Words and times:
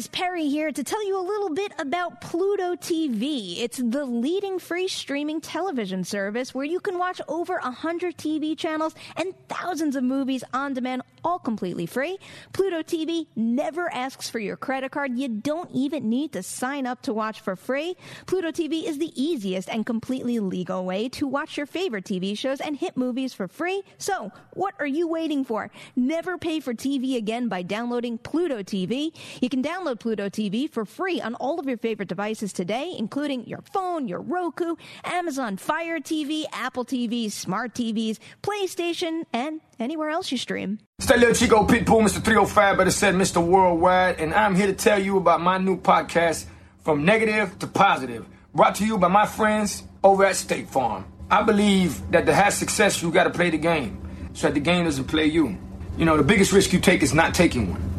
Guys, 0.00 0.06
Perri 0.06 0.48
here 0.48 0.72
to 0.72 0.82
tell 0.82 1.06
you 1.06 1.20
a 1.20 1.20
little 1.20 1.50
bit 1.50 1.74
about 1.78 2.22
Pluto 2.22 2.74
TV. 2.74 3.58
It's 3.58 3.76
the 3.76 4.06
leading 4.06 4.58
free 4.58 4.88
streaming 4.88 5.42
television 5.42 6.04
service 6.04 6.54
where 6.54 6.64
you 6.64 6.80
can 6.80 6.96
watch 6.96 7.20
over 7.28 7.58
100 7.62 8.16
TV 8.16 8.56
channels 8.56 8.94
and 9.18 9.34
thousands 9.50 9.96
of 9.96 10.02
movies 10.02 10.42
on 10.54 10.72
demand, 10.72 11.02
all 11.22 11.38
completely 11.38 11.84
free. 11.84 12.16
Pluto 12.54 12.80
TV 12.80 13.26
never 13.36 13.92
asks 13.92 14.30
for 14.30 14.38
your 14.38 14.56
credit 14.56 14.90
card. 14.90 15.18
You 15.18 15.28
don't 15.28 15.70
even 15.72 16.08
need 16.08 16.32
to 16.32 16.42
sign 16.42 16.86
up 16.86 17.02
to 17.02 17.12
watch 17.12 17.40
for 17.40 17.54
free. 17.54 17.94
Pluto 18.24 18.52
TV 18.52 18.84
is 18.84 18.96
the 18.96 19.12
easiest 19.22 19.68
and 19.68 19.84
completely 19.84 20.38
legal 20.38 20.86
way 20.86 21.10
to 21.10 21.26
watch 21.26 21.58
your 21.58 21.66
favorite 21.66 22.06
TV 22.06 22.38
shows 22.38 22.62
and 22.62 22.74
hit 22.74 22.96
movies 22.96 23.34
for 23.34 23.48
free. 23.48 23.82
So, 23.98 24.32
what 24.54 24.74
are 24.78 24.86
you 24.86 25.08
waiting 25.08 25.44
for? 25.44 25.70
Never 25.94 26.38
pay 26.38 26.60
for 26.60 26.72
TV 26.72 27.16
again 27.16 27.48
by 27.48 27.60
downloading 27.60 28.16
Pluto 28.16 28.62
TV. 28.62 29.12
You 29.42 29.50
can 29.50 29.62
download 29.62 29.89
Pluto 29.96 30.28
TV 30.28 30.70
for 30.70 30.84
free 30.84 31.20
on 31.20 31.34
all 31.36 31.58
of 31.58 31.66
your 31.66 31.76
favorite 31.76 32.08
devices 32.08 32.52
today, 32.52 32.94
including 32.96 33.46
your 33.46 33.62
phone, 33.72 34.08
your 34.08 34.20
Roku, 34.20 34.76
Amazon 35.04 35.56
Fire 35.56 36.00
TV, 36.00 36.44
Apple 36.52 36.84
TV, 36.84 37.30
smart 37.30 37.74
TVs, 37.74 38.18
PlayStation, 38.42 39.24
and 39.32 39.60
anywhere 39.78 40.10
else 40.10 40.30
you 40.30 40.38
stream. 40.38 40.78
Stay 41.00 41.16
little 41.16 41.34
Chico 41.34 41.66
Pitbull, 41.66 42.02
Mr. 42.02 42.22
305, 42.22 42.78
better 42.78 42.90
said 42.90 43.14
Mr. 43.14 43.44
Worldwide, 43.44 44.20
and 44.20 44.34
I'm 44.34 44.54
here 44.54 44.66
to 44.66 44.74
tell 44.74 44.98
you 44.98 45.16
about 45.16 45.40
my 45.40 45.58
new 45.58 45.76
podcast, 45.80 46.46
From 46.84 47.04
Negative 47.04 47.58
to 47.58 47.66
Positive, 47.66 48.26
brought 48.54 48.74
to 48.76 48.86
you 48.86 48.98
by 48.98 49.08
my 49.08 49.26
friends 49.26 49.82
over 50.04 50.24
at 50.24 50.36
State 50.36 50.68
Farm. 50.68 51.04
I 51.30 51.42
believe 51.42 52.10
that 52.10 52.26
to 52.26 52.34
have 52.34 52.52
success, 52.52 53.02
you 53.02 53.10
gotta 53.10 53.30
play 53.30 53.50
the 53.50 53.58
game, 53.58 54.00
so 54.32 54.48
that 54.48 54.54
the 54.54 54.60
game 54.60 54.84
doesn't 54.84 55.04
play 55.04 55.26
you. 55.26 55.58
You 55.96 56.04
know, 56.04 56.16
the 56.16 56.22
biggest 56.22 56.52
risk 56.52 56.72
you 56.72 56.80
take 56.80 57.02
is 57.02 57.12
not 57.14 57.34
taking 57.34 57.70
one. 57.70 57.89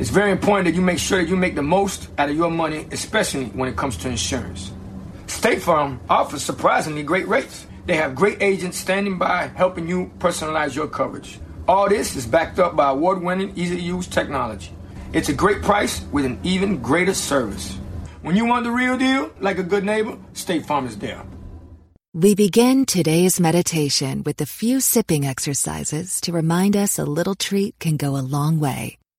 It's 0.00 0.08
very 0.08 0.30
important 0.30 0.64
that 0.64 0.74
you 0.74 0.80
make 0.80 0.98
sure 0.98 1.18
that 1.18 1.28
you 1.28 1.36
make 1.36 1.54
the 1.54 1.62
most 1.62 2.08
out 2.16 2.30
of 2.30 2.36
your 2.36 2.50
money, 2.50 2.86
especially 2.90 3.44
when 3.48 3.68
it 3.68 3.76
comes 3.76 3.98
to 3.98 4.08
insurance. 4.08 4.72
State 5.26 5.60
Farm 5.60 6.00
offers 6.08 6.42
surprisingly 6.42 7.02
great 7.02 7.28
rates. 7.28 7.66
They 7.84 7.96
have 7.96 8.14
great 8.14 8.40
agents 8.40 8.78
standing 8.78 9.18
by 9.18 9.48
helping 9.48 9.86
you 9.86 10.10
personalize 10.18 10.74
your 10.74 10.88
coverage. 10.88 11.38
All 11.68 11.86
this 11.86 12.16
is 12.16 12.24
backed 12.24 12.58
up 12.58 12.76
by 12.76 12.88
award 12.88 13.22
winning, 13.22 13.52
easy 13.56 13.76
to 13.76 13.82
use 13.82 14.06
technology. 14.06 14.72
It's 15.12 15.28
a 15.28 15.34
great 15.34 15.60
price 15.60 16.00
with 16.12 16.24
an 16.24 16.40
even 16.44 16.80
greater 16.80 17.12
service. 17.12 17.76
When 18.22 18.36
you 18.36 18.46
want 18.46 18.64
the 18.64 18.70
real 18.70 18.96
deal, 18.96 19.30
like 19.38 19.58
a 19.58 19.62
good 19.62 19.84
neighbor, 19.84 20.16
State 20.32 20.64
Farm 20.64 20.86
is 20.86 20.96
there. 20.96 21.22
We 22.14 22.34
begin 22.34 22.86
today's 22.86 23.38
meditation 23.38 24.22
with 24.24 24.40
a 24.40 24.46
few 24.46 24.80
sipping 24.80 25.26
exercises 25.26 26.22
to 26.22 26.32
remind 26.32 26.74
us 26.74 26.98
a 26.98 27.04
little 27.04 27.34
treat 27.34 27.78
can 27.78 27.98
go 27.98 28.16
a 28.16 28.24
long 28.24 28.58
way. 28.58 28.99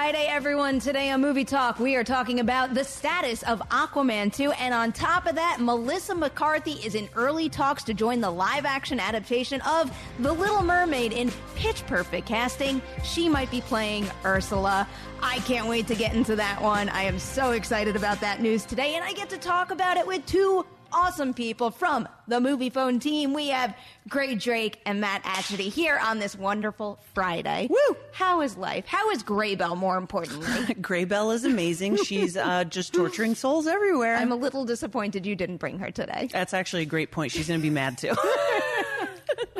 Friday, 0.00 0.28
everyone. 0.28 0.78
Today 0.78 1.10
on 1.10 1.20
Movie 1.20 1.44
Talk, 1.44 1.78
we 1.78 1.94
are 1.94 2.02
talking 2.02 2.40
about 2.40 2.72
the 2.72 2.84
status 2.84 3.42
of 3.42 3.60
Aquaman 3.68 4.34
2. 4.34 4.50
And 4.52 4.72
on 4.72 4.92
top 4.92 5.26
of 5.26 5.34
that, 5.34 5.58
Melissa 5.60 6.14
McCarthy 6.14 6.72
is 6.82 6.94
in 6.94 7.06
early 7.14 7.50
talks 7.50 7.84
to 7.84 7.92
join 7.92 8.22
the 8.22 8.30
live 8.30 8.64
action 8.64 8.98
adaptation 8.98 9.60
of 9.60 9.94
The 10.20 10.32
Little 10.32 10.62
Mermaid 10.62 11.12
in 11.12 11.30
pitch 11.54 11.86
perfect 11.86 12.26
casting. 12.26 12.80
She 13.04 13.28
might 13.28 13.50
be 13.50 13.60
playing 13.60 14.06
Ursula. 14.24 14.88
I 15.22 15.40
can't 15.40 15.68
wait 15.68 15.86
to 15.88 15.94
get 15.94 16.14
into 16.14 16.34
that 16.34 16.62
one. 16.62 16.88
I 16.88 17.02
am 17.02 17.18
so 17.18 17.50
excited 17.50 17.94
about 17.94 18.22
that 18.22 18.40
news 18.40 18.64
today, 18.64 18.94
and 18.94 19.04
I 19.04 19.12
get 19.12 19.28
to 19.28 19.36
talk 19.36 19.70
about 19.70 19.98
it 19.98 20.06
with 20.06 20.24
two 20.24 20.64
awesome 20.92 21.34
people 21.34 21.70
from 21.70 22.08
the 22.28 22.36
Moviefone 22.36 23.00
team. 23.00 23.34
We 23.34 23.48
have 23.48 23.76
Grae 24.08 24.40
Drake 24.40 24.80
and 24.86 25.00
Matt 25.00 25.22
Atchity 25.24 25.70
here 25.70 25.98
on 26.02 26.18
this 26.18 26.36
wonderful 26.36 26.98
Friday. 27.14 27.68
Woo! 27.70 27.96
How 28.12 28.40
is 28.40 28.56
life? 28.56 28.86
How 28.86 29.10
is 29.10 29.22
Graybell, 29.22 29.76
more 29.76 29.96
importantly? 29.96 30.46
Graybell 30.74 31.34
is 31.34 31.44
amazing. 31.44 31.96
She's 31.96 32.36
uh, 32.36 32.64
just 32.64 32.92
torturing 32.92 33.34
souls 33.34 33.66
everywhere. 33.66 34.16
I'm 34.16 34.32
a 34.32 34.36
little 34.36 34.64
disappointed 34.64 35.26
you 35.26 35.36
didn't 35.36 35.58
bring 35.58 35.78
her 35.78 35.90
today. 35.90 36.28
That's 36.32 36.54
actually 36.54 36.82
a 36.82 36.86
great 36.86 37.10
point. 37.10 37.32
She's 37.32 37.48
going 37.48 37.60
to 37.60 37.62
be 37.62 37.70
mad 37.70 37.98
too. 37.98 38.14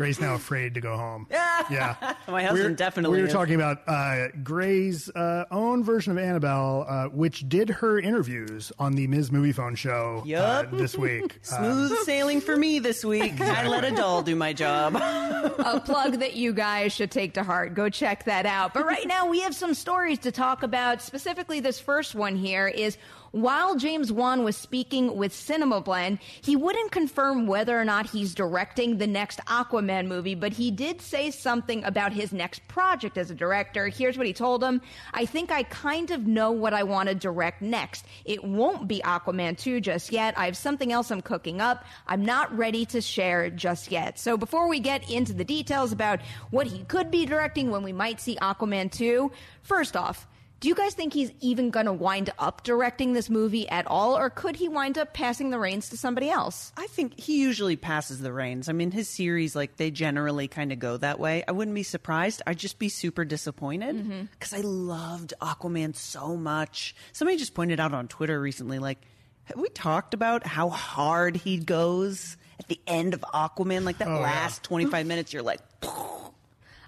Grae's 0.01 0.21
now 0.21 0.35
afraid 0.35 0.75
to 0.75 0.81
go 0.81 0.97
home. 0.97 1.27
Yeah. 1.71 1.95
My 2.27 2.43
husband 2.43 2.65
We're- 2.65 2.75
definitely 2.75 3.17
We 3.19 3.23
were 3.23 3.29
is. 3.29 3.33
talking 3.35 3.55
about 3.55 3.83
uh, 3.87 4.29
Grae's 4.43 5.09
uh, 5.11 5.45
own 5.53 5.85
version 5.85 6.11
of 6.11 6.19
Annabelle, 6.19 6.85
uh, 6.89 7.05
which 7.09 7.49
did 7.49 7.69
her 7.69 7.99
interviews 8.01 8.73
on 8.79 8.95
the 8.95 9.07
Ms. 9.07 9.31
Moviefone 9.31 9.77
show 9.77 10.21
uh, 10.23 10.27
Yup. 10.27 10.71
this 10.73 10.97
week. 10.97 11.39
Smooth 11.43 11.97
sailing 12.05 12.41
for 12.41 12.57
me 12.57 12.79
this 12.81 13.05
week. 13.05 13.41
I 13.41 13.69
let 13.69 13.85
a 13.85 13.91
doll 13.95 14.23
do 14.23 14.35
my 14.35 14.53
job. 14.53 14.97
a 14.97 15.81
plug 15.85 16.19
that 16.21 16.35
you 16.35 16.53
guys 16.53 16.93
should 16.93 17.11
take 17.11 17.35
to 17.35 17.45
heart. 17.45 17.75
Go 17.75 17.89
check 17.91 18.25
that 18.25 18.47
out. 18.47 18.73
But 18.75 18.87
right 18.87 19.07
now, 19.07 19.29
we 19.29 19.41
have 19.41 19.55
some 19.55 19.75
stories 19.75 20.19
to 20.21 20.33
talk 20.33 20.63
about. 20.65 21.03
Specifically, 21.03 21.61
this 21.61 21.79
first 21.79 22.15
one 22.17 22.35
here 22.37 22.67
is 22.67 22.97
while 23.33 23.77
James 23.77 24.13
Wan 24.13 24.43
was 24.43 24.57
speaking 24.57 25.17
with 25.17 25.33
Cinema 25.33 25.81
Blend, 25.81 26.19
he 26.43 26.57
wouldn't 26.57 26.91
confirm 26.91 27.47
whether 27.47 27.79
or 27.79 27.85
not 27.85 28.11
he's 28.11 28.35
directing 28.35 28.99
the 28.99 29.07
next 29.07 29.39
Aquaman 29.47 30.07
movie, 30.09 30.35
but 30.35 30.53
he 30.53 30.71
did 30.71 31.01
say 31.01 31.31
something 31.31 31.85
about 31.85 32.13
his 32.13 32.33
next 32.33 32.67
project 32.67 33.17
as 33.17 33.31
a 33.31 33.35
director. 33.35 33.87
Here's 33.87 34.19
what 34.19 34.27
he 34.27 34.33
told 34.33 34.65
him 34.65 34.81
I 35.15 35.27
think 35.27 35.53
I 35.53 35.63
kind 35.65 36.11
of 36.11 36.27
know 36.27 36.51
what 36.51 36.75
I 36.75 36.83
want 36.83 37.09
to 37.09 37.15
direct 37.15 37.63
next. 37.63 38.05
It 38.25 38.43
won't 38.43 38.89
be 38.89 39.01
Aquaman 39.01 39.57
2 39.57 39.81
just 39.81 40.11
yet. 40.11 40.37
I 40.37 40.47
have 40.47 40.57
something 40.57 40.91
else 40.91 41.11
I'm 41.11 41.23
cooking 41.23 41.61
up. 41.61 41.85
I'm 42.09 42.25
not 42.25 42.57
ready 42.57 42.85
to 42.87 43.01
share 43.01 43.49
just 43.51 43.93
yet. 43.93 44.19
So 44.19 44.37
before 44.37 44.69
we 44.69 44.81
get 44.81 45.09
into 45.09 45.33
the 45.33 45.45
details 45.45 45.93
about 45.93 46.21
what 46.51 46.67
he 46.67 46.83
could 46.85 47.11
be 47.11 47.27
directing 47.27 47.71
when 47.71 47.83
we 47.83 47.93
might 47.93 48.21
see 48.21 48.37
Aquaman 48.37 48.91
2, 48.91 49.31
first 49.63 49.97
off, 49.97 50.27
do 50.61 50.69
you 50.69 50.75
guys 50.75 50.93
think 50.93 51.15
he's 51.15 51.33
even 51.41 51.71
going 51.71 51.87
to 51.87 51.93
wind 51.93 52.31
up 52.39 52.65
directing 52.65 53.15
this 53.15 53.31
movie 53.31 53.67
at 53.69 53.87
all, 53.87 54.17
or 54.17 54.29
could 54.29 54.57
he 54.57 54.69
wind 54.69 54.99
up 54.99 55.15
passing 55.15 55.49
the 55.49 55.59
reins 55.59 55.89
to 55.89 55.97
somebody 55.97 56.29
else? 56.29 56.71
I 56.77 56.87
think 56.89 57.19
he 57.19 57.41
usually 57.41 57.77
passes 57.77 58.21
the 58.21 58.31
reins. 58.33 58.69
I 58.69 58.73
mean, 58.73 58.91
his 58.91 59.09
series, 59.09 59.57
like, 59.57 59.77
they 59.77 59.91
generally 59.91 60.49
kind 60.49 60.71
of 60.71 60.79
go 60.79 60.99
that 60.99 61.19
way. 61.19 61.43
I 61.49 61.53
wouldn't 61.53 61.75
be 61.75 61.83
surprised. 61.83 62.43
I'd 62.47 62.59
just 62.59 62.79
be 62.79 62.91
super 62.91 63.25
disappointed 63.25 63.97
mm-hmm. 63.97 64.23
because 64.33 64.53
I 64.53 64.61
loved 64.61 65.33
Aquaman 65.41 65.97
so 65.97 66.37
much. 66.37 66.95
Somebody 67.13 67.39
just 67.39 67.55
pointed 67.55 67.81
out 67.81 67.95
on 67.95 68.07
Twitter 68.07 68.39
recently, 68.39 68.79
like, 68.79 68.99
have 69.45 69.59
we 69.59 69.71
talked 69.71 70.13
about 70.13 70.47
how 70.47 70.69
hard 70.69 71.37
he 71.37 71.57
goes 71.57 72.37
at 72.59 72.69
the 72.69 72.79
end 72.87 73.15
of 73.15 73.23
Aquaman, 73.23 73.85
like 73.85 73.99
that 73.99 74.09
Oh, 74.09 74.17
yeah. 74.17 74.21
last 74.21 74.63
25 74.65 75.07
minutes, 75.07 75.33
you're 75.33 75.43
like, 75.43 75.61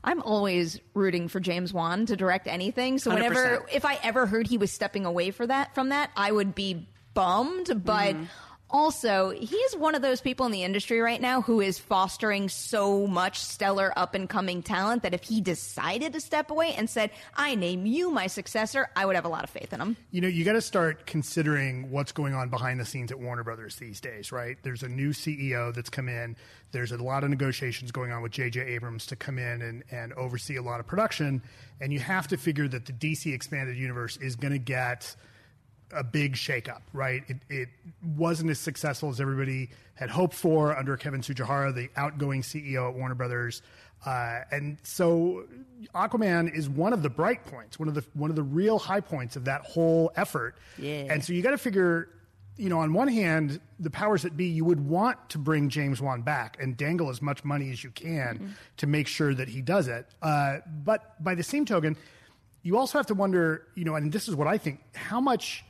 I'm 0.05 0.21
always 0.23 0.81
rooting 0.95 1.29
for 1.29 1.39
James 1.41 1.73
Wan 1.73 2.07
to 2.07 2.17
direct 2.17 2.49
anything. 2.49 2.99
So 2.99 3.13
whenever, 3.15 3.59
100%. 3.69 3.75
if 3.75 3.85
I 3.85 3.99
ever 4.03 4.27
heard 4.27 4.47
he 4.47 4.59
was 4.59 4.73
stepping 4.73 5.07
away 5.07 5.31
for 5.31 5.47
that 5.47 5.75
from 5.75 5.91
that, 5.91 6.11
I 6.17 6.33
would 6.33 6.55
be 6.55 6.89
bummed. 7.15 7.85
But 7.85 8.15
Mm-hmm. 8.17 8.25
Also, 8.73 9.31
he 9.31 9.57
is 9.57 9.77
one 9.77 9.95
of 9.95 10.03
those 10.03 10.21
people 10.21 10.47
in 10.47 10.53
the 10.53 10.65
industry 10.65 11.01
right 11.01 11.21
now 11.21 11.43
who 11.43 11.61
is 11.61 11.79
fostering 11.79 12.49
so 12.49 13.07
much 13.07 13.39
stellar 13.39 13.93
up 13.97 14.15
and 14.15 14.29
coming 14.29 14.63
talent 14.63 15.03
that 15.03 15.15
if 15.15 15.23
he 15.25 15.41
decided 15.41 16.13
to 16.15 16.21
step 16.21 16.51
away 16.51 16.73
and 16.75 16.89
said, 16.89 17.11
"I 17.35 17.55
name 17.55 17.87
you 17.87 18.11
my 18.11 18.27
successor," 18.27 18.89
I 18.97 19.07
would 19.07 19.15
have 19.15 19.25
a 19.25 19.29
lot 19.29 19.45
of 19.45 19.51
faith 19.51 19.73
in 19.73 19.81
him. 19.81 19.97
You 20.11 20.23
know, 20.23 20.29
you 20.29 20.45
got 20.45 20.55
to 20.55 20.63
start 20.63 21.07
considering 21.07 21.91
what's 21.91 22.13
going 22.13 22.35
on 22.35 22.49
behind 22.49 22.81
the 22.81 22.87
scenes 22.87 23.13
at 23.13 23.19
Warner 23.19 23.45
Brothers 23.45 23.77
these 23.77 24.01
days, 24.01 24.33
right? 24.33 24.57
There's 24.63 24.83
a 24.83 24.89
new 24.89 25.13
CEO 25.13 25.75
that's 25.75 25.91
come 25.91 26.09
in. 26.09 26.37
There's 26.73 26.93
a 26.93 26.97
lot 26.97 27.23
of 27.23 27.31
negotiations 27.31 27.93
going 27.93 28.13
on 28.13 28.23
with 28.23 28.33
J.J. 28.33 28.63
Abrams 28.63 29.07
to 29.07 29.17
come 29.17 29.39
in 29.39 29.61
and, 29.61 29.85
and 29.91 30.13
oversee 30.15 30.57
a 30.57 30.63
lot 30.63 30.81
of 30.81 30.87
production. 30.87 31.43
And 31.81 31.93
you 31.93 32.01
have 32.01 32.29
to 32.29 32.39
figure 32.39 32.67
that 32.69 32.87
the 32.87 32.93
DC 32.93 33.33
expanded 33.33 33.77
universe 33.77 34.17
is 34.17 34.37
going 34.37 34.53
to 34.53 34.59
get 34.59 35.15
a 35.93 36.05
big 36.05 36.35
shakeup, 36.35 36.83
right? 36.93 37.23
It, 37.29 37.37
it 37.49 37.69
wasn't 38.17 38.50
as 38.50 38.59
successful 38.59 39.11
as 39.11 39.21
everybody 39.21 39.71
had 39.94 40.11
hoped 40.11 40.35
for 40.35 40.77
under 40.77 40.97
Kevin 40.97 41.21
Tsujihara, 41.21 41.75
the 41.75 41.91
outgoing 41.97 42.43
CEO 42.43 42.89
at 42.89 42.94
Warner 42.94 43.15
Brothers. 43.15 43.62
Uh, 44.05 44.41
and 44.50 44.79
so 44.83 45.44
Aquaman 45.94 46.53
is 46.53 46.69
one 46.69 46.93
of 46.93 47.03
the 47.03 47.11
bright 47.11 47.44
points, 47.44 47.79
one 47.79 47.89
of 47.89 47.94
the 47.94 48.05
one 48.15 48.31
of 48.31 48.37
the 48.37 48.43
real 48.43 48.79
high 48.79 49.00
points 49.00 49.37
of 49.37 49.44
that 49.44 49.62
whole 49.62 50.11
effort. 50.17 50.56
Yeah. 50.77 51.06
And 51.09 51.25
so 51.25 51.33
you 51.33 51.41
got 51.41 51.53
to 51.53 51.59
figure, 51.59 52.09
you 52.56 52.69
know, 52.69 52.81
on 52.81 52.93
one 52.94 53.06
hand, 53.06 53.61
the 53.79 53.91
powers 53.91 54.23
that 54.23 54.37
be, 54.37 54.47
you 54.47 54.65
would 54.65 54.81
want 54.81 55.31
to 55.31 55.39
bring 55.39 55.69
James 55.69 56.00
Wan 56.00 56.23
back 56.23 56.56
and 56.61 56.77
dangle 56.77 57.11
as 57.11 57.23
much 57.23 57.44
money 57.44 57.71
as 57.71 57.85
you 57.85 57.91
can 57.91 58.56
to 58.79 58.87
make 58.89 59.06
sure 59.06 59.35
that 59.35 59.49
he 59.49 59.61
does 59.61 59.87
it. 59.87 60.06
Uh, 60.21 60.59
but 60.85 61.23
by 61.23 61.37
the 61.37 61.44
same 61.44 61.65
token, 61.65 61.97
you 62.62 62.77
also 62.77 62.99
have 62.99 63.06
to 63.06 63.15
wonder, 63.15 63.67
you 63.77 63.85
know, 63.85 63.94
and 63.94 64.11
this 64.12 64.27
is 64.29 64.35
what 64.35 64.49
I 64.49 64.59
think, 64.59 64.81
how 64.94 65.21
much 65.21 65.65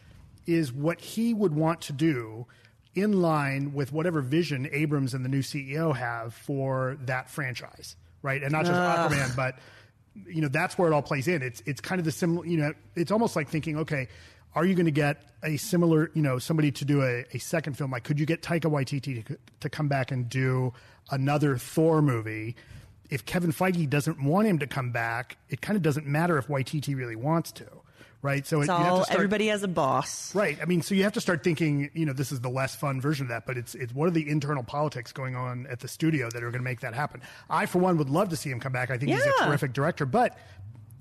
is 0.46 0.72
what 0.72 1.00
he 1.00 1.32
would 1.34 1.54
want 1.54 1.80
to 1.82 1.92
do 1.92 2.46
in 2.94 3.22
line 3.22 3.72
with 3.72 3.92
whatever 3.92 4.20
vision 4.20 4.68
Abrams 4.72 5.14
and 5.14 5.24
the 5.24 5.28
new 5.28 5.40
CEO 5.40 5.96
have 5.96 6.34
for 6.34 6.98
that 7.06 7.30
franchise, 7.30 7.96
right? 8.22 8.42
And 8.42 8.52
not 8.52 8.66
just 8.66 8.74
Ugh. 8.74 9.10
Aquaman, 9.10 9.34
but 9.34 9.58
you 10.26 10.42
know 10.42 10.48
that's 10.48 10.76
where 10.76 10.90
it 10.90 10.94
all 10.94 11.02
plays 11.02 11.26
in. 11.26 11.42
It's 11.42 11.62
it's 11.64 11.80
kind 11.80 11.98
of 11.98 12.04
the 12.04 12.12
similar, 12.12 12.44
you 12.44 12.58
know, 12.58 12.74
it's 12.94 13.10
almost 13.10 13.34
like 13.34 13.48
thinking, 13.48 13.78
okay, 13.78 14.08
are 14.54 14.64
you 14.64 14.74
going 14.74 14.86
to 14.86 14.92
get 14.92 15.22
a 15.42 15.56
similar, 15.56 16.10
you 16.14 16.22
know, 16.22 16.38
somebody 16.38 16.70
to 16.72 16.84
do 16.84 17.02
a, 17.02 17.24
a 17.32 17.38
second 17.38 17.76
film? 17.76 17.90
Like, 17.90 18.04
could 18.04 18.20
you 18.20 18.26
get 18.26 18.42
Taika 18.42 18.70
Waititi 18.70 19.24
to, 19.26 19.38
to 19.60 19.70
come 19.70 19.88
back 19.88 20.10
and 20.10 20.28
do 20.28 20.72
another 21.10 21.56
Thor 21.56 22.02
movie? 22.02 22.56
If 23.10 23.24
Kevin 23.24 23.52
Feige 23.52 23.88
doesn't 23.88 24.22
want 24.22 24.46
him 24.46 24.58
to 24.58 24.66
come 24.66 24.90
back, 24.90 25.36
it 25.48 25.60
kind 25.60 25.76
of 25.76 25.82
doesn't 25.82 26.06
matter 26.06 26.38
if 26.38 26.48
Waititi 26.48 26.96
really 26.96 27.16
wants 27.16 27.52
to, 27.52 27.66
right? 28.22 28.46
So 28.46 28.60
it's 28.60 28.70
it, 28.70 28.72
you 28.72 28.78
have 28.78 28.92
all, 28.92 28.98
to 29.00 29.04
start, 29.04 29.16
everybody 29.16 29.48
has 29.48 29.62
a 29.62 29.68
boss. 29.68 30.34
Right. 30.34 30.58
I 30.62 30.64
mean, 30.64 30.82
so 30.82 30.94
you 30.94 31.02
have 31.02 31.12
to 31.14 31.20
start 31.20 31.44
thinking, 31.44 31.90
you 31.92 32.06
know, 32.06 32.12
this 32.12 32.32
is 32.32 32.40
the 32.40 32.48
less 32.48 32.74
fun 32.74 33.00
version 33.00 33.26
of 33.26 33.30
that, 33.30 33.46
but 33.46 33.56
it's 33.58 33.74
it's 33.74 33.92
what 33.92 34.06
are 34.06 34.12
the 34.12 34.28
internal 34.28 34.62
politics 34.62 35.12
going 35.12 35.36
on 35.36 35.66
at 35.66 35.80
the 35.80 35.88
studio 35.88 36.30
that 36.30 36.42
are 36.42 36.50
going 36.50 36.60
to 36.60 36.64
make 36.64 36.80
that 36.80 36.94
happen? 36.94 37.20
I, 37.50 37.66
for 37.66 37.78
one, 37.78 37.98
would 37.98 38.10
love 38.10 38.30
to 38.30 38.36
see 38.36 38.50
him 38.50 38.60
come 38.60 38.72
back. 38.72 38.90
I 38.90 38.98
think 38.98 39.10
he's 39.10 39.26
a 39.26 39.44
terrific 39.44 39.72
director, 39.72 40.06
but 40.06 40.38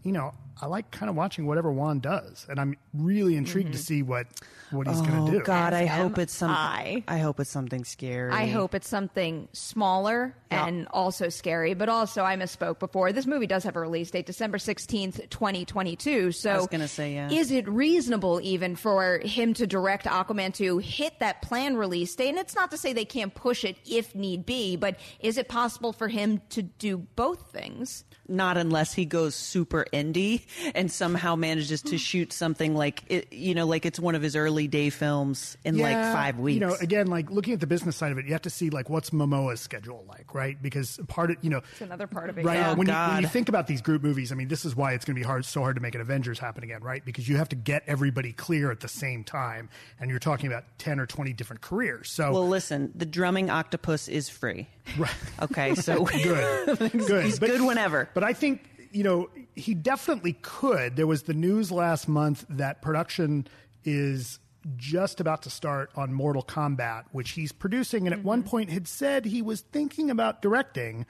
you 0.04 0.12
know, 0.12 0.34
I 0.62 0.68
like 0.68 0.92
kind 0.92 1.10
of 1.10 1.16
watching 1.16 1.48
whatever 1.48 1.72
Wan 1.72 2.00
does, 2.00 2.46
and 2.48 2.60
I'm 2.60 2.78
really 2.94 3.36
intrigued 3.36 3.72
to 3.72 3.78
mm-hmm. 3.78 3.84
see 3.84 4.04
what 4.04 4.28
what 4.70 4.88
he's 4.88 5.02
going 5.02 5.20
oh 5.20 5.26
to 5.26 5.32
do. 5.32 5.40
Oh 5.40 5.44
god, 5.44 5.74
I 5.74 5.86
hope 5.86 6.20
it's 6.20 6.34
something. 6.34 6.56
I. 6.56 7.04
I 7.08 7.18
hope 7.18 7.40
it's 7.40 7.50
something 7.50 7.84
scary. 7.84 8.32
I 8.32 8.46
hope 8.46 8.76
it's 8.76 8.88
something 8.88 9.48
smaller 9.54 10.36
and 10.52 10.88
also 10.92 11.30
scary, 11.30 11.74
but 11.74 11.90
also 11.90 12.24
I 12.24 12.36
misspoke 12.36 12.80
before. 12.80 13.12
This 13.12 13.26
movie 13.26 13.48
does 13.48 13.64
have 13.64 13.76
a 13.76 13.80
release 13.80 14.12
date, 14.12 14.26
December 14.26 14.60
16th, 14.60 15.30
2022. 15.30 16.32
So 16.32 16.52
I 16.52 16.58
was 16.58 16.68
gonna 16.68 16.88
say, 16.88 17.16
yeah. 17.16 17.32
Is 17.32 17.52
it 17.52 17.68
reasonable 17.68 18.40
even 18.44 18.76
for 18.76 19.20
him 19.20 19.54
to 19.56 19.66
direct 19.66 20.06
Aquaman 20.06 20.54
to 20.56 20.78
hit 20.78 21.20
that 21.20 21.42
planned 21.42 21.80
release 21.80 22.16
date? 22.16 22.30
And 22.30 22.38
it's 22.38 22.56
not 22.56 22.72
to 22.72 22.78
say 22.78 22.94
they 22.94 23.06
can't 23.06 23.34
push 23.34 23.64
it 23.64 23.78
if 23.90 24.14
need 24.14 24.46
be, 24.46 24.76
but 24.76 25.00
is 25.20 25.38
it 25.38 25.48
possible 25.48 25.92
for 25.92 26.08
him 26.08 26.42
to 26.50 26.62
do 26.62 26.98
both 26.98 27.52
things? 27.52 28.04
Not 28.28 28.58
unless 28.58 28.94
he 28.94 29.06
goes 29.06 29.36
super 29.36 29.86
indie 29.92 30.44
and 30.76 30.92
somehow 30.92 31.36
manages 31.36 31.82
to 31.84 31.98
shoot 31.98 32.34
something 32.34 32.76
like 32.76 33.04
it, 33.08 33.32
you 33.32 33.54
know, 33.56 33.66
like 33.66 33.86
it's 33.86 34.00
one 34.00 34.16
of 34.16 34.22
his 34.22 34.36
early 34.36 34.68
day 34.68 34.90
films 34.90 35.58
in 35.64 35.78
like 35.78 35.96
five 35.96 36.40
weeks. 36.40 36.56
You 36.56 36.68
know, 36.68 36.76
again, 36.82 37.08
like 37.08 37.30
looking 37.32 37.54
at 37.54 37.60
the 37.60 37.68
business 37.68 37.96
side 37.96 38.12
of 38.12 38.18
it, 38.18 38.26
you 38.26 38.32
have 38.34 38.42
to 38.44 38.50
see 38.50 38.70
like 38.70 38.90
what's 38.90 39.12
Momoa's 39.12 39.60
schedule 39.60 40.06
like, 40.08 40.34
right? 40.34 40.62
Because 40.62 41.00
part 41.08 41.32
of 41.32 41.38
you 41.42 41.50
know, 41.50 41.62
It's 41.72 41.82
another 41.82 42.08
part 42.08 42.30
of 42.30 42.38
it. 42.38 42.46
right 42.46 42.56
yeah. 42.56 42.74
when, 42.74 42.88
you, 42.88 42.94
oh, 42.94 43.14
when 43.14 43.22
you 43.22 43.28
think 43.28 43.50
about 43.50 43.68
these 43.68 43.82
group 43.82 44.04
movies, 44.04 44.32
I 44.32 44.36
mean, 44.36 44.48
this 44.48 44.66
is 44.66 44.76
why 44.76 44.94
it's 44.94 45.06
going 45.06 45.16
to 45.16 45.20
be 45.20 45.26
hard, 45.26 45.46
so 45.46 45.62
hard 45.62 45.76
to 45.76 45.82
make 45.82 45.96
an 45.96 46.02
Avengers 46.02 46.40
happen 46.40 46.64
again, 46.64 46.82
right? 46.82 47.04
Because 47.04 47.28
you 47.28 47.38
have 47.38 47.50
to 47.50 47.56
get 47.56 47.84
everybody 47.88 48.34
clear 48.34 48.72
at 48.72 48.80
the 48.80 48.88
same 48.88 49.24
time, 49.24 49.70
and 50.00 50.10
you're 50.10 50.20
talking 50.20 50.48
about 50.48 50.66
ten 50.78 51.00
or 51.00 51.06
twenty 51.06 51.34
different 51.34 51.62
careers. 51.62 52.10
So 52.10 52.32
well, 52.32 52.48
listen, 52.48 52.92
the 52.96 53.06
drumming 53.06 53.50
octopus 53.50 54.08
is 54.08 54.30
free. 54.30 54.68
Right. 54.98 55.12
Okay, 55.42 55.76
so 55.76 56.06
good, 56.24 56.78
good. 56.92 57.26
He's 57.26 57.40
good 57.40 57.62
whenever. 57.62 58.10
But 58.14 58.24
I 58.24 58.34
think 58.34 58.68
you 58.92 59.04
know 59.04 59.30
he 59.56 59.74
definitely 59.74 60.34
could. 60.42 60.96
There 60.96 61.08
was 61.08 61.24
the 61.24 61.34
news 61.34 61.72
last 61.72 62.08
month 62.08 62.46
that 62.50 62.82
production 62.82 63.48
is 63.84 64.40
just 64.78 65.20
about 65.20 65.42
to 65.44 65.50
start 65.50 65.90
on 65.96 66.14
Mortal 66.14 66.44
Kombat, 66.44 67.06
which 67.12 67.32
he's 67.32 67.52
producing, 67.52 68.06
and 68.06 68.14
at 68.14 68.24
one 68.24 68.42
mm-hmm. 68.42 68.50
point 68.50 68.70
had 68.70 68.88
said 68.88 69.26
he 69.26 69.42
was 69.42 69.62
thinking 69.62 70.10
about 70.12 70.42
directing. 70.42 71.06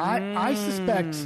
I, 0.00 0.34
I 0.34 0.54
suspect, 0.56 1.16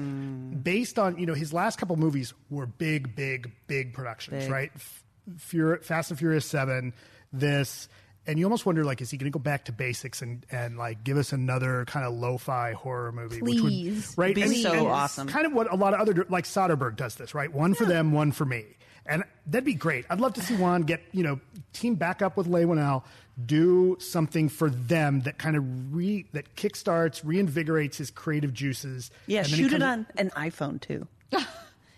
based 0.62 0.99
on 0.99 1.19
you 1.19 1.25
know 1.25 1.34
his 1.34 1.54
last 1.54 1.78
couple 1.78 1.96
movies 1.96 2.34
were 2.50 2.66
big, 2.66 3.16
big, 3.16 3.50
big 3.66 3.94
productions, 3.94 4.44
Big. 4.44 4.52
right? 4.52 4.70
F- 4.75 5.05
Fur- 5.38 5.78
Fast 5.78 6.10
and 6.10 6.19
Furious 6.19 6.44
Seven, 6.44 6.93
this. 7.32 7.88
And 8.26 8.38
you 8.38 8.44
almost 8.44 8.64
wonder, 8.64 8.84
like, 8.84 9.00
is 9.00 9.10
he 9.10 9.16
going 9.16 9.30
to 9.32 9.36
go 9.36 9.42
back 9.42 9.64
to 9.64 9.72
basics 9.72 10.22
and, 10.22 10.46
and 10.52 10.78
like 10.78 11.02
give 11.02 11.16
us 11.16 11.32
another 11.32 11.84
kind 11.86 12.06
of 12.06 12.14
lo-fi 12.14 12.72
horror 12.72 13.10
movie, 13.10 13.42
which 13.42 13.58
Please. 13.58 14.14
would 14.16 14.22
right 14.22 14.34
Be 14.34 14.42
And- 14.42 14.56
so 14.56 14.72
and 14.72 14.86
awesome. 14.86 15.26
Kind 15.28 15.44
of 15.46 15.52
what 15.52 15.72
a 15.72 15.76
lot 15.76 15.92
of 15.92 16.00
other 16.00 16.24
like 16.28 16.44
Soderbergh 16.44 16.94
does 16.96 17.16
this, 17.16 17.34
right? 17.34 17.52
One 17.52 17.74
for 17.74 17.84
them, 17.84 18.12
one 18.12 18.30
for 18.30 18.44
me, 18.44 18.64
and 19.06 19.24
that'd 19.46 19.64
be 19.64 19.74
great. 19.74 20.04
I'd 20.08 20.20
love 20.20 20.34
to 20.34 20.40
see 20.40 20.54
Wan 20.54 20.82
get 20.82 21.00
you 21.10 21.24
know 21.24 21.40
team 21.72 21.96
back 21.96 22.22
up 22.22 22.36
with 22.36 22.46
Leigh 22.46 22.64
Whannell, 22.64 23.02
do 23.44 23.96
something 23.98 24.48
for 24.48 24.70
them 24.70 25.22
that 25.22 25.38
kind 25.38 25.56
of 25.56 25.92
re 25.92 26.24
that 26.32 26.54
kickstarts, 26.54 27.24
reinvigorates 27.24 27.96
his 27.96 28.12
creative 28.12 28.52
juices. 28.54 29.10
yeah, 29.26 29.41
and 29.41 29.48
shoot 29.48 29.72
it 29.72 29.82
on 29.82 30.06
an 30.17 30.31
iPhone 30.36 30.81
too, 30.81 31.08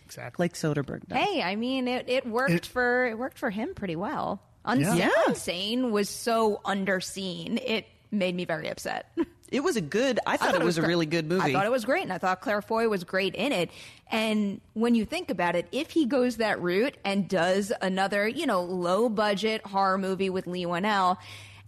exactly. 0.07 0.45
like 0.45 0.55
Soderbergh 0.55 1.07
does. 1.07 1.19
Hey, 1.19 1.43
I 1.43 1.57
mean, 1.57 1.87
it, 1.89 2.09
it 2.09 2.27
worked 2.27 2.51
It- 2.53 2.67
for 2.67 3.07
it 3.07 3.19
worked 3.19 3.39
for 3.39 3.51
him 3.51 3.75
pretty 3.75 3.97
well. 3.97 4.41
Unsane, 4.67 4.99
Yeah. 4.99 5.11
Unsane 5.27 5.91
was 5.91 6.09
so 6.09 6.61
underseen. 6.65 7.61
It 7.65 7.87
made 8.11 8.35
me 8.35 8.45
very 8.45 8.69
upset. 8.69 9.13
It 9.51 9.63
was 9.63 9.77
a 9.77 9.81
good. 9.81 10.19
I 10.27 10.37
thought, 10.37 10.55
it 10.55 10.65
was, 10.65 10.79
a 10.79 10.83
really 10.83 11.07
good 11.07 11.29
movie. 11.29 11.43
I 11.43 11.53
thought 11.53 11.67
it 11.67 11.71
was 11.71 11.85
great, 11.85 12.03
and 12.03 12.13
I 12.13 12.19
thought 12.19 12.41
Claire 12.41 12.63
Foy 12.63 12.89
was 12.89 13.05
great 13.05 13.35
in 13.37 13.53
it. 13.53 13.71
And 14.11 14.61
when 14.73 14.95
you 14.97 15.05
think 15.05 15.31
about 15.31 15.55
it, 15.55 15.69
if 15.71 15.91
he 15.91 16.07
goes 16.07 16.39
that 16.39 16.61
route 16.61 16.97
and 17.05 17.29
does 17.29 17.73
another, 17.81 18.27
you 18.27 18.47
know, 18.47 18.63
low 18.63 19.09
budget 19.09 19.65
horror 19.65 19.99
movie 19.99 20.31
with 20.31 20.47
Leigh 20.49 20.65
Whannell, 20.67 21.19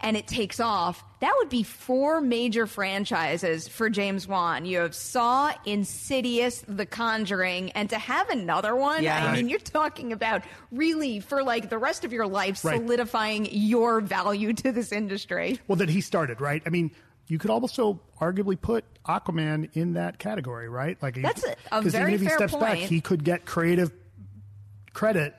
and 0.00 0.16
it 0.16 0.26
takes 0.26 0.60
off, 0.60 1.02
that 1.20 1.32
would 1.38 1.48
be 1.48 1.62
four 1.62 2.20
major 2.20 2.66
franchises 2.66 3.66
for 3.66 3.88
James 3.88 4.28
Wan. 4.28 4.66
You 4.66 4.80
have 4.80 4.94
Saw, 4.94 5.52
Insidious, 5.64 6.62
The 6.68 6.84
Conjuring, 6.84 7.70
and 7.72 7.88
to 7.90 7.98
have 7.98 8.28
another 8.28 8.76
one, 8.76 9.02
Yeah. 9.02 9.22
I 9.22 9.26
Right. 9.28 9.36
mean, 9.36 9.48
you're 9.48 9.58
talking 9.58 10.12
about 10.12 10.42
really 10.70 11.20
for 11.20 11.42
like 11.42 11.70
the 11.70 11.78
rest 11.78 12.04
of 12.04 12.12
your 12.12 12.26
life 12.26 12.62
Right. 12.64 12.76
solidifying 12.78 13.48
your 13.50 14.00
value 14.02 14.52
to 14.52 14.72
this 14.72 14.92
industry. 14.92 15.58
Well, 15.66 15.76
that 15.76 15.88
he 15.88 16.00
started, 16.02 16.40
right? 16.42 16.62
I 16.66 16.68
mean, 16.68 16.90
you 17.28 17.38
could 17.38 17.50
also 17.50 18.00
arguably 18.20 18.60
put 18.60 18.84
Aquaman 19.06 19.70
in 19.74 19.94
that 19.94 20.18
category, 20.18 20.68
right? 20.68 20.96
Like 21.02 21.20
That's 21.20 21.44
a- 21.44 21.56
a 21.72 21.80
very 21.82 22.12
even 22.12 22.14
if 22.14 22.20
he 22.20 22.26
fair 22.28 22.36
steps 22.36 22.54
back, 22.54 22.76
he 22.78 23.00
could 23.00 23.24
get 23.24 23.46
creative 23.46 23.90
credit, 24.92 25.34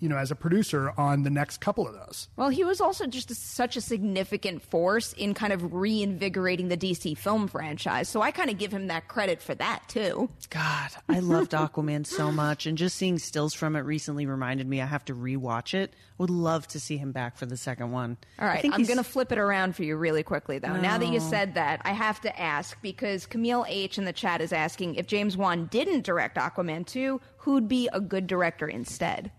you 0.00 0.08
know, 0.08 0.16
as 0.16 0.30
a 0.30 0.34
producer 0.34 0.92
on 0.98 1.22
the 1.22 1.30
next 1.30 1.60
couple 1.60 1.86
of 1.86 1.94
those. 1.94 2.28
Well, 2.36 2.50
he 2.50 2.64
was 2.64 2.80
also 2.80 3.06
just 3.06 3.30
a, 3.30 3.34
such 3.34 3.76
a 3.76 3.80
significant 3.80 4.62
force 4.62 5.12
in 5.14 5.34
kind 5.34 5.52
of 5.52 5.72
reinvigorating 5.72 6.68
the 6.68 6.76
DC 6.76 7.16
film 7.16 7.48
franchise. 7.48 8.08
So 8.08 8.20
I 8.20 8.30
kind 8.30 8.50
of 8.50 8.58
give 8.58 8.72
him 8.72 8.88
that 8.88 9.08
credit 9.08 9.40
for 9.40 9.54
that 9.54 9.88
too. 9.88 10.28
God, 10.50 10.90
I 11.08 11.20
loved 11.20 11.52
Aquaman 11.52 12.06
so 12.06 12.30
much, 12.30 12.66
and 12.66 12.76
just 12.76 12.96
seeing 12.96 13.18
stills 13.18 13.54
from 13.54 13.76
it 13.76 13.80
recently 13.80 14.26
reminded 14.26 14.66
me 14.66 14.80
I 14.82 14.86
have 14.86 15.04
to 15.06 15.14
rewatch 15.14 15.74
it. 15.74 15.94
Would 16.18 16.30
love 16.30 16.66
to 16.68 16.80
see 16.80 16.96
him 16.96 17.12
back 17.12 17.36
for 17.36 17.44
the 17.46 17.56
second 17.56 17.92
one. 17.92 18.16
All 18.38 18.46
right. 18.46 18.58
I 18.58 18.62
think 18.62 18.74
I'm 18.74 18.80
he's- 18.80 18.88
going 18.88 18.98
to 18.98 19.04
flip 19.04 19.32
it 19.32 19.38
around 19.38 19.76
for 19.76 19.82
you 19.82 19.96
really 19.96 20.22
quickly, 20.22 20.58
though. 20.58 20.76
Now 20.76 20.96
that 20.98 21.08
you 21.08 21.20
said 21.20 21.54
that, 21.54 21.82
I 21.84 21.92
have 21.92 22.20
to 22.22 22.40
ask 22.40 22.80
because 22.80 23.26
Camille 23.26 23.66
H 23.68 23.98
in 23.98 24.04
the 24.04 24.12
chat 24.12 24.40
is 24.40 24.52
asking 24.52 24.94
if 24.94 25.06
James 25.06 25.36
Wan 25.36 25.66
didn't 25.66 26.04
direct 26.04 26.36
Aquaman 26.36 26.86
2, 26.86 27.20
who'd 27.38 27.68
be 27.68 27.88
a 27.92 28.00
good 28.00 28.26
director 28.26 28.66
instead? 28.66 29.30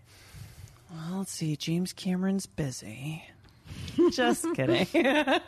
Well, 0.90 1.18
let's 1.18 1.32
see. 1.32 1.56
James 1.56 1.92
Cameron's 1.92 2.46
busy. 2.46 3.24
Just 4.12 4.46
kidding. 4.54 4.86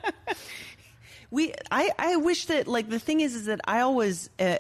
We, 1.31 1.55
I, 1.71 1.91
I 1.97 2.17
wish 2.17 2.47
that 2.47 2.67
like 2.67 2.89
the 2.89 2.99
thing 2.99 3.21
is, 3.21 3.35
is 3.35 3.47
that 3.47 3.61
I 3.65 3.81
always 3.81 4.31
uh, 4.41 4.57